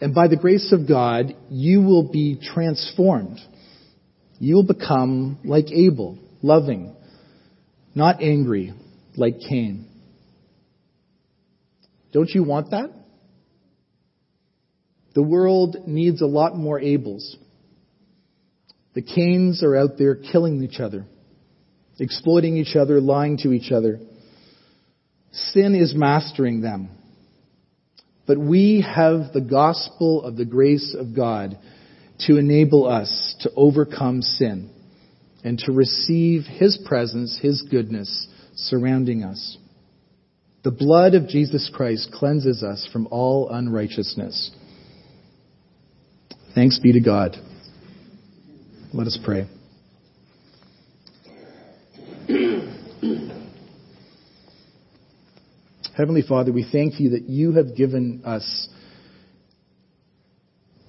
And 0.02 0.14
by 0.14 0.28
the 0.28 0.36
grace 0.36 0.74
of 0.74 0.90
God, 0.90 1.38
you 1.50 1.80
will 1.84 2.12
be 2.12 2.38
transformed. 2.54 3.40
You 4.40 4.56
will 4.56 4.68
become 4.68 5.40
like 5.46 5.72
Abel, 5.72 6.20
loving, 6.42 6.98
not 7.96 8.22
angry 8.22 8.74
like 9.16 9.40
Cain. 9.40 9.88
Don't 12.12 12.30
you 12.32 12.44
want 12.44 12.72
that? 12.72 12.92
The 15.16 15.24
world 15.24 15.88
needs 15.88 16.22
a 16.22 16.28
lot 16.28 16.58
more 16.58 16.80
Abels. 16.80 17.36
The 18.94 19.02
Cains 19.02 19.64
are 19.64 19.76
out 19.76 19.98
there 19.98 20.16
killing 20.16 20.62
each 20.62 20.80
other, 20.80 21.06
exploiting 22.00 22.58
each 22.58 22.76
other, 22.76 23.00
lying 23.00 23.38
to 23.40 23.54
each 23.54 23.72
other. 23.72 24.00
Sin 25.32 25.74
is 25.74 25.94
mastering 25.96 26.62
them. 26.62 26.90
But 28.28 28.38
we 28.38 28.86
have 28.88 29.34
the 29.34 29.42
gospel 29.42 30.24
of 30.24 30.36
the 30.36 30.46
grace 30.46 30.96
of 30.98 31.16
God 31.16 31.58
to 32.28 32.38
enable 32.38 32.86
us 32.88 33.36
to 33.42 33.52
overcome 33.56 34.22
sin 34.22 34.70
and 35.44 35.60
to 35.60 35.72
receive 35.72 36.44
His 36.44 36.78
presence, 36.86 37.40
His 37.42 37.62
goodness 37.70 38.28
surrounding 38.56 39.24
us. 39.24 39.58
The 40.64 40.72
blood 40.72 41.14
of 41.14 41.28
Jesus 41.28 41.70
Christ 41.74 42.12
cleanses 42.12 42.64
us 42.64 42.88
from 42.92 43.08
all 43.12 43.50
unrighteousness. 43.50 44.52
Thanks 46.56 46.80
be 46.80 46.94
to 46.94 47.02
God. 47.02 47.36
Let 48.94 49.08
us 49.08 49.20
pray. 49.26 49.50
Heavenly 55.98 56.22
Father, 56.22 56.54
we 56.54 56.66
thank 56.72 57.02
you 57.02 57.10
that 57.10 57.24
you 57.28 57.52
have 57.54 57.76
given 57.76 58.22
us 58.24 58.70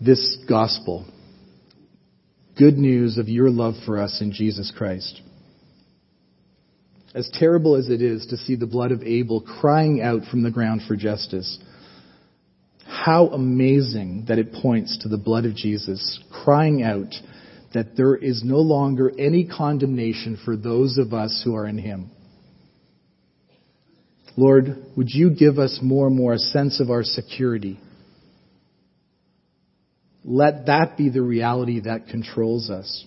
this 0.00 0.38
gospel, 0.48 1.04
good 2.56 2.78
news 2.78 3.18
of 3.18 3.28
your 3.28 3.50
love 3.50 3.74
for 3.84 4.00
us 4.00 4.20
in 4.20 4.30
Jesus 4.30 4.72
Christ. 4.76 5.20
As 7.12 7.28
terrible 7.32 7.74
as 7.74 7.88
it 7.88 8.00
is 8.00 8.26
to 8.26 8.36
see 8.36 8.54
the 8.54 8.68
blood 8.68 8.92
of 8.92 9.02
Abel 9.02 9.40
crying 9.40 10.00
out 10.00 10.26
from 10.30 10.44
the 10.44 10.50
ground 10.52 10.82
for 10.86 10.94
justice, 10.94 11.58
how 13.06 13.28
amazing 13.28 14.24
that 14.26 14.36
it 14.36 14.52
points 14.52 14.98
to 14.98 15.08
the 15.08 15.16
blood 15.16 15.44
of 15.44 15.54
Jesus 15.54 16.18
crying 16.42 16.82
out 16.82 17.14
that 17.72 17.96
there 17.96 18.16
is 18.16 18.42
no 18.44 18.56
longer 18.56 19.12
any 19.16 19.46
condemnation 19.46 20.36
for 20.44 20.56
those 20.56 20.98
of 20.98 21.14
us 21.14 21.40
who 21.44 21.54
are 21.54 21.68
in 21.68 21.78
Him. 21.78 22.10
Lord, 24.36 24.84
would 24.96 25.08
you 25.08 25.30
give 25.30 25.56
us 25.56 25.78
more 25.80 26.08
and 26.08 26.16
more 26.16 26.32
a 26.32 26.38
sense 26.38 26.80
of 26.80 26.90
our 26.90 27.04
security? 27.04 27.78
Let 30.24 30.66
that 30.66 30.96
be 30.96 31.08
the 31.08 31.22
reality 31.22 31.82
that 31.82 32.08
controls 32.08 32.70
us. 32.70 33.06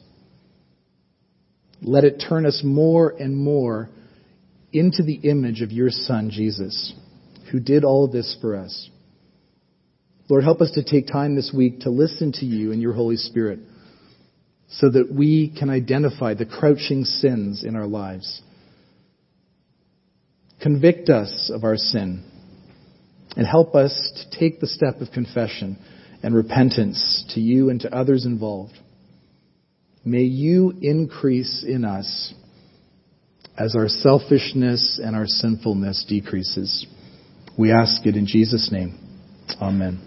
Let 1.82 2.06
it 2.06 2.24
turn 2.26 2.46
us 2.46 2.62
more 2.64 3.10
and 3.10 3.36
more 3.36 3.90
into 4.72 5.04
the 5.04 5.16
image 5.30 5.62
of 5.62 5.74
your 5.74 5.90
Son, 5.90 6.30
Jesus, 6.32 6.94
who 7.52 7.60
did 7.60 7.84
all 7.84 8.08
this 8.08 8.38
for 8.40 8.56
us. 8.56 8.90
Lord, 10.30 10.44
help 10.44 10.62
us 10.62 10.72
to 10.72 10.84
take 10.84 11.08
time 11.08 11.36
this 11.36 11.52
week 11.56 11.82
to 11.82 11.90
listen 11.90 12.32
to 12.34 12.46
you 12.46 12.72
and 12.72 12.82
your 12.82 12.94
Holy 12.94 13.18
Spirit 13.18 13.60
so 14.70 14.90
that 14.90 15.12
we 15.12 15.54
can 15.58 15.70
identify 15.70 16.36
the 16.36 16.46
crouching 16.46 17.04
sins 17.04 17.64
in 17.64 17.76
our 17.76 17.88
lives 17.88 18.42
Convict 20.62 21.10
us 21.10 21.50
of 21.54 21.64
our 21.64 21.78
sin 21.78 22.24
and 23.38 23.48
help 23.48 23.76
us 23.76 23.94
to 24.16 24.40
take 24.40 24.60
the 24.60 24.68
step 24.68 25.00
of 25.00 25.12
confession 25.14 25.78
and 26.22 26.36
repentance 26.36 27.26
to 27.34 27.40
you 27.40 27.70
and 27.70 27.80
to 27.82 27.96
others 27.96 28.26
involved. 28.26 28.78
May 30.04 30.24
you 30.24 30.74
increase 30.82 31.64
in 31.66 31.86
us 31.86 32.34
as 33.58 33.76
our 33.76 33.88
selfishness 33.88 35.00
and 35.02 35.16
our 35.16 35.28
sinfulness 35.28 36.06
decreases. 36.10 36.86
We 37.58 37.72
ask 37.72 38.06
it 38.06 38.16
in 38.16 38.26
Jesus' 38.26 38.70
name. 38.72 38.98
Amen. 39.62 40.02